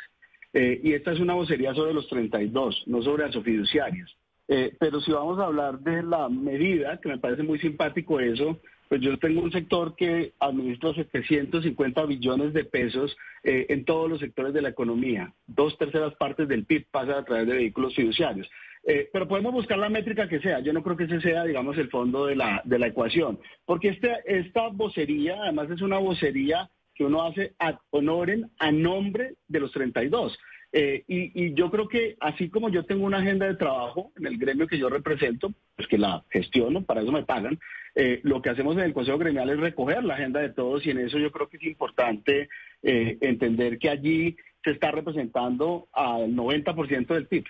Eh, 0.53 0.79
y 0.83 0.93
esta 0.93 1.11
es 1.11 1.19
una 1.19 1.33
vocería 1.33 1.73
sobre 1.73 1.93
los 1.93 2.07
32, 2.07 2.83
no 2.87 3.01
sobre 3.01 3.25
las 3.25 3.43
fiduciarios. 3.43 4.17
Eh, 4.47 4.73
pero 4.79 5.01
si 5.01 5.11
vamos 5.11 5.39
a 5.39 5.45
hablar 5.45 5.79
de 5.79 6.03
la 6.03 6.29
medida, 6.29 6.99
que 7.01 7.09
me 7.09 7.17
parece 7.17 7.43
muy 7.43 7.59
simpático 7.59 8.19
eso, 8.19 8.59
pues 8.87 9.01
yo 9.01 9.17
tengo 9.17 9.41
un 9.41 9.51
sector 9.51 9.95
que 9.95 10.33
administra 10.39 10.93
750 10.93 12.05
billones 12.05 12.53
de 12.53 12.63
pesos 12.63 13.17
eh, 13.43 13.65
en 13.69 13.83
todos 13.83 14.09
los 14.09 14.19
sectores 14.19 14.53
de 14.53 14.61
la 14.61 14.69
economía. 14.69 15.33
Dos 15.47 15.77
terceras 15.77 16.13
partes 16.15 16.47
del 16.47 16.65
PIB 16.65 16.85
pasan 16.91 17.15
a 17.15 17.25
través 17.25 17.47
de 17.47 17.55
vehículos 17.55 17.95
fiduciarios. 17.95 18.47
Eh, 18.87 19.09
pero 19.11 19.27
podemos 19.27 19.51
buscar 19.51 19.79
la 19.79 19.89
métrica 19.89 20.29
que 20.29 20.39
sea. 20.39 20.59
Yo 20.59 20.71
no 20.71 20.83
creo 20.83 20.95
que 20.95 21.05
ese 21.05 21.19
sea, 21.19 21.43
digamos, 21.43 21.77
el 21.77 21.89
fondo 21.89 22.27
de 22.27 22.35
la, 22.35 22.61
de 22.65 22.77
la 22.77 22.87
ecuación. 22.87 23.39
Porque 23.65 23.89
este, 23.89 24.13
esta 24.25 24.67
vocería, 24.67 25.37
además, 25.41 25.71
es 25.71 25.81
una 25.81 25.97
vocería 25.97 26.69
que 26.93 27.03
uno 27.03 27.23
hace 27.23 27.55
ad 27.57 27.77
honorem 27.89 28.47
a 28.59 28.71
nombre 28.71 29.33
de 29.47 29.59
los 29.59 29.71
32. 29.71 30.37
Eh, 30.71 31.03
y, 31.07 31.45
y, 31.45 31.53
yo 31.53 31.71
creo 31.71 31.87
que 31.87 32.15
así 32.19 32.49
como 32.49 32.69
yo 32.69 32.83
tengo 32.85 33.05
una 33.05 33.19
agenda 33.19 33.47
de 33.47 33.55
trabajo 33.55 34.11
en 34.17 34.27
el 34.27 34.37
gremio 34.37 34.67
que 34.67 34.77
yo 34.77 34.89
represento, 34.89 35.53
pues 35.75 35.87
que 35.87 35.97
la 35.97 36.23
gestiono, 36.29 36.83
para 36.83 37.01
eso 37.01 37.13
me 37.13 37.23
pagan, 37.23 37.57
eh, 37.95 38.19
lo 38.23 38.41
que 38.41 38.49
hacemos 38.49 38.75
en 38.75 38.83
el 38.83 38.93
Consejo 38.93 39.17
Gremial 39.17 39.49
es 39.49 39.59
recoger 39.59 40.03
la 40.03 40.15
agenda 40.15 40.41
de 40.41 40.49
todos 40.49 40.85
y 40.85 40.91
en 40.91 40.99
eso 40.99 41.17
yo 41.17 41.31
creo 41.31 41.47
que 41.47 41.57
es 41.57 41.63
importante 41.63 42.49
entender 42.81 43.79
que 43.79 43.89
allí 43.89 44.35
se 44.63 44.71
está 44.71 44.91
representando 44.91 45.87
al 45.93 46.35
90% 46.35 47.07
del 47.07 47.27
PIB. 47.27 47.45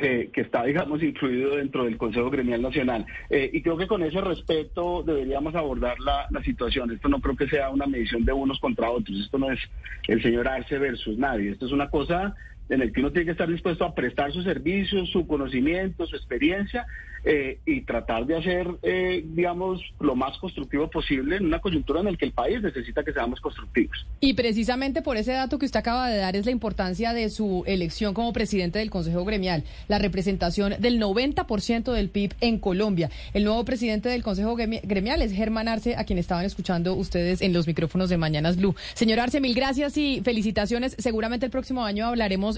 Eh, 0.00 0.30
que 0.32 0.42
está, 0.42 0.62
digamos, 0.62 1.02
incluido 1.02 1.56
dentro 1.56 1.84
del 1.84 1.96
Consejo 1.96 2.30
Gremial 2.30 2.62
Nacional. 2.62 3.04
Eh, 3.30 3.50
y 3.52 3.62
creo 3.62 3.76
que 3.76 3.88
con 3.88 4.02
ese 4.04 4.20
respeto 4.20 5.02
deberíamos 5.02 5.56
abordar 5.56 5.98
la, 5.98 6.28
la, 6.30 6.42
situación. 6.44 6.92
Esto 6.92 7.08
no 7.08 7.20
creo 7.20 7.34
que 7.34 7.48
sea 7.48 7.70
una 7.70 7.86
medición 7.86 8.24
de 8.24 8.32
unos 8.32 8.60
contra 8.60 8.90
otros. 8.90 9.18
Esto 9.18 9.38
no 9.38 9.50
es 9.50 9.58
el 10.06 10.22
señor 10.22 10.46
Arce 10.46 10.78
versus 10.78 11.18
nadie. 11.18 11.50
Esto 11.50 11.66
es 11.66 11.72
una 11.72 11.90
cosa 11.90 12.36
en 12.68 12.82
el 12.82 12.92
que 12.92 13.00
uno 13.00 13.10
tiene 13.10 13.26
que 13.26 13.32
estar 13.32 13.48
dispuesto 13.48 13.84
a 13.84 13.94
prestar 13.94 14.32
sus 14.32 14.44
servicios, 14.44 15.10
su 15.10 15.26
conocimiento, 15.26 16.06
su 16.06 16.16
experiencia 16.16 16.86
eh, 17.24 17.58
y 17.66 17.80
tratar 17.82 18.26
de 18.26 18.36
hacer, 18.36 18.68
eh, 18.82 19.24
digamos, 19.26 19.82
lo 19.98 20.14
más 20.14 20.38
constructivo 20.38 20.88
posible 20.88 21.36
en 21.36 21.46
una 21.46 21.58
coyuntura 21.58 22.00
en 22.00 22.06
la 22.06 22.16
que 22.16 22.26
el 22.26 22.32
país 22.32 22.62
necesita 22.62 23.02
que 23.02 23.12
seamos 23.12 23.40
constructivos. 23.40 24.06
Y 24.20 24.34
precisamente 24.34 25.02
por 25.02 25.16
ese 25.16 25.32
dato 25.32 25.58
que 25.58 25.66
usted 25.66 25.80
acaba 25.80 26.08
de 26.08 26.18
dar 26.18 26.36
es 26.36 26.46
la 26.46 26.52
importancia 26.52 27.12
de 27.12 27.28
su 27.30 27.64
elección 27.66 28.14
como 28.14 28.32
presidente 28.32 28.78
del 28.78 28.90
Consejo 28.90 29.24
Gremial, 29.24 29.64
la 29.88 29.98
representación 29.98 30.74
del 30.78 31.00
90% 31.00 31.92
del 31.92 32.08
PIB 32.08 32.34
en 32.40 32.58
Colombia. 32.58 33.10
El 33.34 33.44
nuevo 33.44 33.64
presidente 33.64 34.08
del 34.08 34.22
Consejo 34.22 34.54
Gremial 34.56 35.20
es 35.22 35.32
Germán 35.32 35.68
Arce, 35.68 35.96
a 35.96 36.04
quien 36.04 36.18
estaban 36.18 36.44
escuchando 36.44 36.94
ustedes 36.94 37.42
en 37.42 37.52
los 37.52 37.66
micrófonos 37.66 38.10
de 38.10 38.16
Mañanas 38.16 38.56
Blue. 38.56 38.76
Señor 38.94 39.20
Arce, 39.20 39.40
mil 39.40 39.54
gracias 39.54 39.96
y 39.96 40.20
felicitaciones. 40.22 40.94
Seguramente 40.98 41.46
el 41.46 41.50
próximo 41.50 41.84
año 41.84 42.06
hablaremos 42.06 42.57